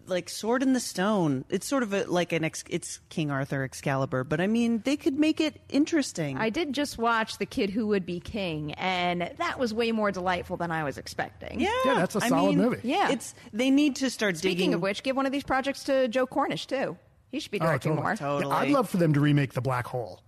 like 0.07 0.29
Sword 0.29 0.63
in 0.63 0.73
the 0.73 0.79
Stone, 0.79 1.45
it's 1.49 1.67
sort 1.67 1.83
of 1.83 1.93
a, 1.93 2.03
like 2.05 2.31
an 2.33 2.43
ex, 2.43 2.63
it's 2.69 2.99
King 3.09 3.31
Arthur 3.31 3.63
Excalibur, 3.63 4.23
but 4.23 4.39
I 4.41 4.47
mean 4.47 4.81
they 4.85 4.97
could 4.97 5.19
make 5.19 5.39
it 5.41 5.61
interesting. 5.69 6.37
I 6.37 6.49
did 6.49 6.73
just 6.73 6.97
watch 6.97 7.37
The 7.37 7.45
Kid 7.45 7.69
Who 7.69 7.87
Would 7.87 8.05
Be 8.05 8.19
King, 8.19 8.73
and 8.73 9.31
that 9.37 9.59
was 9.59 9.73
way 9.73 9.91
more 9.91 10.11
delightful 10.11 10.57
than 10.57 10.71
I 10.71 10.83
was 10.83 10.97
expecting. 10.97 11.59
Yeah, 11.59 11.69
Yeah, 11.85 11.95
that's 11.95 12.15
a 12.15 12.23
I 12.23 12.29
solid 12.29 12.55
mean, 12.55 12.57
movie. 12.65 12.79
Yeah. 12.87 13.11
It's 13.11 13.33
they 13.53 13.69
need 13.71 13.95
to 13.97 14.09
start 14.09 14.37
Speaking 14.37 14.57
digging. 14.57 14.73
of 14.75 14.81
which, 14.81 15.03
give 15.03 15.15
one 15.15 15.25
of 15.25 15.31
these 15.31 15.43
projects 15.43 15.83
to 15.85 16.07
Joe 16.07 16.25
Cornish 16.27 16.65
too. 16.67 16.97
He 17.31 17.39
should 17.39 17.51
be 17.51 17.59
Oh, 17.59 17.65
directing 17.65 17.95
totally. 17.97 18.43
more. 18.45 18.53
Yeah, 18.53 18.57
I'd 18.59 18.69
love 18.69 18.89
for 18.89 18.97
them 18.97 19.13
to 19.13 19.19
remake 19.19 19.53
the 19.53 19.61
Black 19.61 19.87
Hole. 19.87 20.21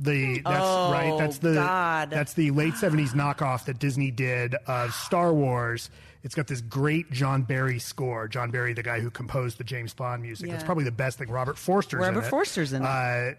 The 0.00 0.40
that's 0.42 0.56
Oh, 0.64 0.92
right. 0.92 1.18
That's 1.18 1.38
the 1.38 1.54
God. 1.54 2.10
that's 2.10 2.34
the 2.34 2.52
late 2.52 2.74
seventies 2.76 3.14
knockoff 3.14 3.64
that 3.64 3.80
Disney 3.80 4.12
did 4.12 4.54
of 4.66 4.94
Star 4.94 5.32
Wars. 5.34 5.90
It's 6.22 6.34
got 6.34 6.46
this 6.48 6.60
great 6.60 7.10
John 7.12 7.42
Barry 7.42 7.78
score. 7.78 8.26
John 8.28 8.50
Barry, 8.50 8.72
the 8.72 8.82
guy 8.82 9.00
who 9.00 9.10
composed 9.10 9.58
the 9.58 9.64
James 9.64 9.94
Bond 9.94 10.22
music. 10.22 10.50
It's 10.50 10.64
probably 10.64 10.84
the 10.84 10.90
best 10.90 11.18
thing. 11.18 11.30
Robert 11.30 11.56
Forster's 11.56 12.00
Robert 12.00 12.18
in 12.20 12.24
it. 12.24 12.28
Forster's 12.28 12.72
in 12.72 12.82
it. 12.82 12.86
Uh, 12.86 13.34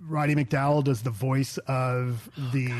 Roddy 0.00 0.34
McDowall 0.34 0.82
does 0.82 1.02
the 1.02 1.10
voice 1.10 1.58
of 1.66 2.28
the 2.52 2.72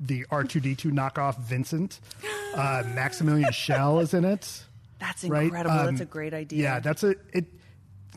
the 0.00 0.26
R 0.30 0.44
two 0.44 0.60
D 0.60 0.74
two 0.74 0.90
knockoff 0.90 1.38
Vincent. 1.38 2.00
Uh, 2.54 2.82
Maximilian 2.94 3.52
Schell 3.52 4.00
is 4.00 4.14
in 4.14 4.24
it. 4.24 4.64
That's 4.98 5.24
right? 5.24 5.44
incredible. 5.44 5.76
That's 5.76 5.88
Um, 5.88 6.00
a 6.00 6.04
great 6.06 6.34
idea. 6.34 6.62
Yeah, 6.62 6.80
that's 6.80 7.04
a 7.04 7.14
it. 7.32 7.44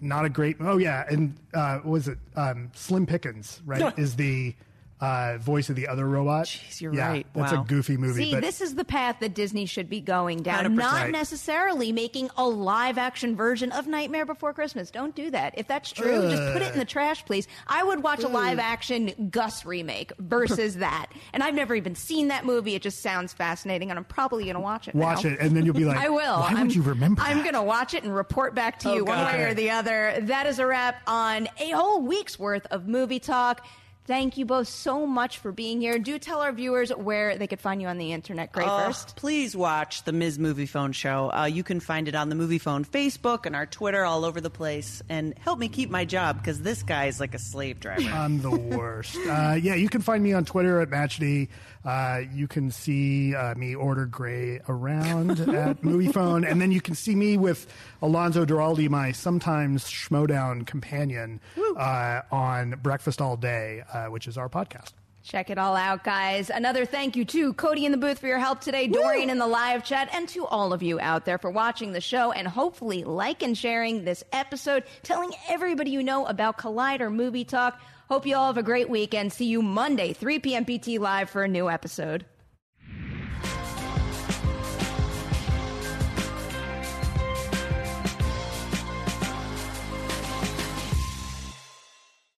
Not 0.01 0.23
a 0.25 0.29
great. 0.29 0.55
Oh 0.61 0.77
yeah, 0.77 1.05
and 1.09 1.35
uh, 1.53 1.79
what 1.79 1.85
was 1.91 2.07
it 2.07 2.17
um, 2.37 2.71
Slim 2.73 3.05
Pickens? 3.05 3.61
Right, 3.65 3.93
is 3.99 4.15
the 4.15 4.55
uh, 5.01 5.37
voice 5.37 5.69
of 5.69 5.75
the 5.77 5.87
other 5.87 6.05
robot. 6.05 6.45
Jeez, 6.45 6.81
you're 6.81 6.93
yeah, 6.93 7.07
right. 7.09 7.27
That's 7.33 7.53
Wow. 7.53 7.61
a 7.61 7.65
goofy 7.65 7.95
movie. 7.95 8.25
See, 8.25 8.31
but 8.33 8.41
this 8.41 8.59
is 8.59 8.75
the 8.75 8.83
path 8.83 9.17
that 9.21 9.33
Disney 9.33 9.65
should 9.65 9.89
be 9.89 10.01
going 10.01 10.43
down. 10.43 10.65
100%. 10.65 10.75
Not 10.75 11.09
necessarily 11.11 11.91
making 11.91 12.29
a 12.37 12.45
live 12.47 12.97
action 12.97 13.35
version 13.35 13.71
of 13.71 13.87
Nightmare 13.87 14.25
Before 14.25 14.53
Christmas. 14.53 14.91
Don't 14.91 15.15
do 15.15 15.31
that. 15.31 15.53
If 15.57 15.67
that's 15.67 15.91
true, 15.91 16.29
just 16.29 16.53
put 16.53 16.61
it 16.61 16.73
in 16.73 16.79
the 16.79 16.85
trash, 16.85 17.23
please. 17.25 17.47
I 17.67 17.83
would 17.83 18.03
watch 18.03 18.23
a 18.23 18.27
live 18.27 18.59
action 18.59 19.29
Gus 19.31 19.65
remake 19.65 20.11
versus 20.19 20.75
that. 20.77 21.07
And 21.31 21.43
I've 21.43 21.55
never 21.55 21.75
even 21.75 21.95
seen 21.95 22.27
that 22.27 22.45
movie. 22.45 22.75
It 22.75 22.81
just 22.81 22.99
sounds 23.01 23.31
fascinating, 23.31 23.89
and 23.91 23.97
I'm 23.97 24.05
probably 24.05 24.43
going 24.45 24.55
to 24.55 24.59
watch 24.61 24.87
it. 24.89 24.95
watch 24.95 25.23
now. 25.23 25.31
it, 25.31 25.39
and 25.39 25.55
then 25.55 25.65
you'll 25.65 25.75
be 25.75 25.85
like, 25.85 25.97
I 26.05 26.09
will. 26.09 26.39
Why 26.41 26.47
I'm, 26.49 26.61
would 26.67 26.75
you 26.75 26.81
remember? 26.81 27.21
I'm 27.21 27.37
that? 27.37 27.43
going 27.43 27.55
to 27.55 27.63
watch 27.63 27.93
it 27.93 28.03
and 28.03 28.13
report 28.13 28.53
back 28.53 28.79
to 28.79 28.89
Oh, 28.89 28.95
you 28.95 29.05
one 29.05 29.17
God. 29.17 29.33
way 29.33 29.43
or 29.45 29.53
the 29.53 29.69
other. 29.71 30.15
That 30.23 30.45
is 30.45 30.59
a 30.59 30.65
wrap 30.65 31.01
on 31.07 31.47
a 31.57 31.69
whole 31.69 32.01
week's 32.01 32.37
worth 32.37 32.65
of 32.71 32.87
movie 32.87 33.19
talk. 33.19 33.65
Thank 34.09 34.37
you 34.37 34.45
both 34.47 34.67
so 34.67 35.05
much 35.05 35.37
for 35.37 35.51
being 35.51 35.79
here. 35.81 35.99
Do 35.99 36.17
tell 36.17 36.39
our 36.41 36.51
viewers 36.51 36.89
where 36.89 37.37
they 37.37 37.45
could 37.45 37.59
find 37.59 37.79
you 37.79 37.87
on 37.89 37.99
the 37.99 38.11
internet. 38.11 38.51
Great 38.51 38.67
Uh, 38.67 38.87
first. 38.87 39.15
Please 39.15 39.55
watch 39.55 40.03
the 40.03 40.11
Ms. 40.11 40.39
Moviefone 40.39 40.95
Show. 40.95 41.31
Uh, 41.31 41.45
you 41.45 41.61
can 41.61 41.79
find 41.79 42.07
it 42.07 42.15
on 42.15 42.29
the 42.29 42.35
Moviefone 42.35 42.87
Facebook 42.87 43.45
and 43.45 43.55
our 43.55 43.67
Twitter 43.67 44.03
all 44.03 44.25
over 44.25 44.41
the 44.41 44.49
place. 44.49 45.03
And 45.09 45.35
help 45.37 45.59
me 45.59 45.69
keep 45.69 45.91
my 45.91 46.05
job 46.05 46.39
because 46.39 46.59
this 46.63 46.81
guy 46.81 47.05
is 47.05 47.19
like 47.19 47.35
a 47.35 47.39
slave 47.39 47.79
driver. 47.79 48.01
I'm 48.09 48.41
the 48.41 48.49
worst. 48.49 49.15
uh, 49.15 49.55
yeah, 49.61 49.75
you 49.75 49.89
can 49.89 50.01
find 50.01 50.23
me 50.23 50.33
on 50.33 50.43
Twitter 50.43 50.81
at 50.81 50.89
Matchity. 50.89 51.49
Uh, 51.85 52.21
you 52.33 52.47
can 52.47 52.71
see 52.71 53.33
uh, 53.33 53.55
me 53.55 53.73
order 53.75 54.05
Grae 54.05 54.61
around 54.67 55.31
at 55.39 55.81
Moviefone, 55.81 56.49
and 56.49 56.61
then 56.61 56.71
you 56.71 56.81
can 56.81 56.95
see 56.95 57.15
me 57.15 57.37
with 57.37 57.67
Alonso 58.01 58.45
Duralde, 58.45 58.89
my 58.89 59.11
sometimes 59.11 59.85
Schmoedown 59.85 60.65
companion, 60.67 61.39
uh, 61.77 62.21
on 62.31 62.71
Breakfast 62.81 63.21
All 63.21 63.37
Day, 63.37 63.83
uh, 63.93 64.05
which 64.07 64.27
is 64.27 64.37
our 64.37 64.49
podcast. 64.49 64.91
Check 65.23 65.49
it 65.49 65.57
all 65.57 65.75
out, 65.75 66.03
guys. 66.03 66.49
Another 66.49 66.85
thank 66.85 67.15
you 67.15 67.23
to 67.25 67.53
Cody 67.53 67.85
in 67.85 67.91
the 67.91 67.97
booth 67.97 68.19
for 68.19 68.27
your 68.27 68.39
help 68.39 68.61
today, 68.61 68.87
Dorian 68.87 69.29
in 69.29 69.37
the 69.37 69.45
live 69.47 69.83
chat, 69.83 70.09
and 70.11 70.27
to 70.29 70.45
all 70.45 70.73
of 70.73 70.81
you 70.81 70.99
out 70.99 71.25
there 71.25 71.37
for 71.37 71.51
watching 71.51 71.91
the 71.91 72.01
show 72.01 72.31
and 72.31 72.47
hopefully 72.47 73.03
like 73.03 73.43
and 73.43 73.55
sharing 73.55 74.03
this 74.05 74.23
episode, 74.31 74.85
telling 75.03 75.31
everybody 75.47 75.91
you 75.91 76.01
know 76.01 76.25
about 76.25 76.57
Collider 76.57 77.13
Movie 77.13 77.43
Talk. 77.45 77.79
Hope 78.09 78.25
you 78.25 78.35
all 78.35 78.47
have 78.47 78.57
a 78.57 78.63
great 78.63 78.89
weekend. 78.89 79.31
See 79.31 79.45
you 79.45 79.61
Monday, 79.61 80.13
3 80.13 80.39
p.m. 80.39 80.65
PT 80.65 80.99
Live 80.99 81.29
for 81.29 81.43
a 81.43 81.47
new 81.47 81.69
episode. 81.69 82.25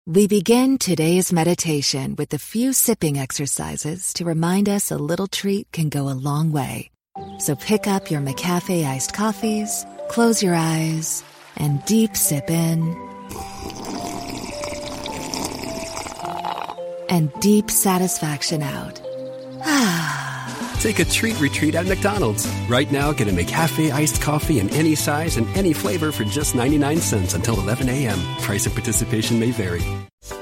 We 0.05 0.27
begin 0.27 0.77
today's 0.77 1.31
meditation 1.31 2.17
with 2.17 2.33
a 2.33 2.37
few 2.37 2.73
sipping 2.73 3.17
exercises 3.17 4.11
to 4.15 4.25
remind 4.25 4.67
us 4.67 4.91
a 4.91 4.97
little 4.97 5.27
treat 5.27 5.71
can 5.71 5.87
go 5.87 6.09
a 6.09 6.19
long 6.27 6.51
way. 6.51 6.91
So 7.39 7.55
pick 7.55 7.87
up 7.87 8.11
your 8.11 8.19
McCafe 8.19 8.85
iced 8.85 9.13
coffees, 9.13 9.85
close 10.09 10.43
your 10.43 10.55
eyes, 10.55 11.23
and 11.55 11.85
deep 11.85 12.17
sip 12.17 12.49
in. 12.49 13.10
And 17.11 17.31
deep 17.39 17.69
satisfaction 17.69 18.63
out. 18.63 18.99
Take 20.81 20.97
a 20.97 21.05
treat 21.05 21.39
retreat 21.39 21.75
at 21.75 21.85
McDonald's. 21.85 22.47
Right 22.67 22.91
now, 22.91 23.13
get 23.13 23.27
a 23.27 23.31
McCafe 23.31 23.91
iced 23.91 24.19
coffee 24.19 24.59
in 24.59 24.67
any 24.71 24.95
size 24.95 25.37
and 25.37 25.47
any 25.55 25.73
flavor 25.73 26.11
for 26.11 26.23
just 26.23 26.55
99 26.55 26.97
cents 26.97 27.35
until 27.35 27.59
11 27.59 27.87
a.m. 27.87 28.19
Price 28.39 28.65
of 28.65 28.73
participation 28.73 29.39
may 29.39 29.51
vary. 29.51 29.83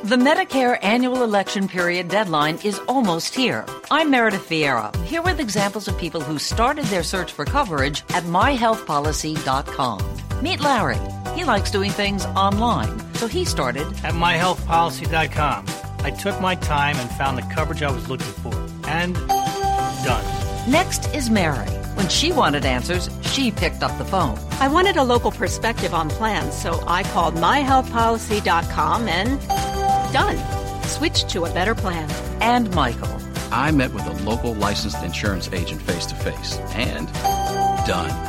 The 0.04 0.16
Medicare 0.16 0.78
annual 0.82 1.24
election 1.24 1.68
period 1.68 2.08
deadline 2.08 2.58
is 2.64 2.80
almost 2.88 3.36
here. 3.36 3.66
I'm 3.92 4.10
Meredith 4.10 4.48
Vieira, 4.48 4.96
here 5.04 5.22
with 5.22 5.42
examples 5.42 5.90
of 5.90 5.98
people 5.98 6.22
who 6.22 6.40
started 6.40 6.86
their 6.86 7.04
search 7.04 7.34
for 7.34 7.44
coverage 7.44 8.04
at 8.10 8.24
myhealthpolicy.com. 8.24 10.00
Meet 10.42 10.62
Larry. 10.62 11.00
He 11.36 11.44
likes 11.44 11.72
doing 11.72 11.92
things 11.92 12.26
online, 12.26 12.98
so 13.16 13.28
he 13.28 13.44
started 13.44 13.88
At 14.04 14.14
myhealthpolicy.com, 14.14 15.66
I 16.04 16.12
took 16.12 16.40
my 16.40 16.56
time 16.56 16.96
and 16.98 17.10
found 17.12 17.38
the 17.38 17.42
coverage 17.54 17.84
I 17.84 17.92
was 17.92 18.10
looking 18.10 18.28
for. 18.28 18.54
And 18.88 19.16
done. 20.04 20.72
Next 20.72 21.14
is 21.14 21.30
Mary. 21.30 21.68
When 21.96 22.08
she 22.08 22.32
wanted 22.32 22.66
answers, 22.66 23.10
she 23.24 23.52
picked 23.52 23.84
up 23.84 23.98
the 23.98 24.06
phone. 24.06 24.38
I 24.60 24.68
wanted 24.68 24.96
a 24.98 25.04
local 25.04 25.32
perspective 25.32 25.94
on 25.94 26.10
plans, 26.10 26.54
so 26.54 26.84
I 26.88 27.04
called 27.04 27.36
myhealthpolicy.com 27.36 29.08
and 29.08 29.40
done. 30.14 30.84
Switched 30.84 31.30
to 31.30 31.46
a 31.46 31.54
better 31.54 31.76
plan. 31.76 32.10
And 32.42 32.74
Michael. 32.74 33.20
I 33.52 33.72
met 33.72 33.94
with 33.94 34.06
a 34.06 34.14
local 34.24 34.54
licensed 34.54 35.04
insurance 35.04 35.50
agent 35.52 35.82
face 35.82 36.06
to 36.08 36.16
face 36.16 36.58
and 36.74 37.08
done. 37.86 38.29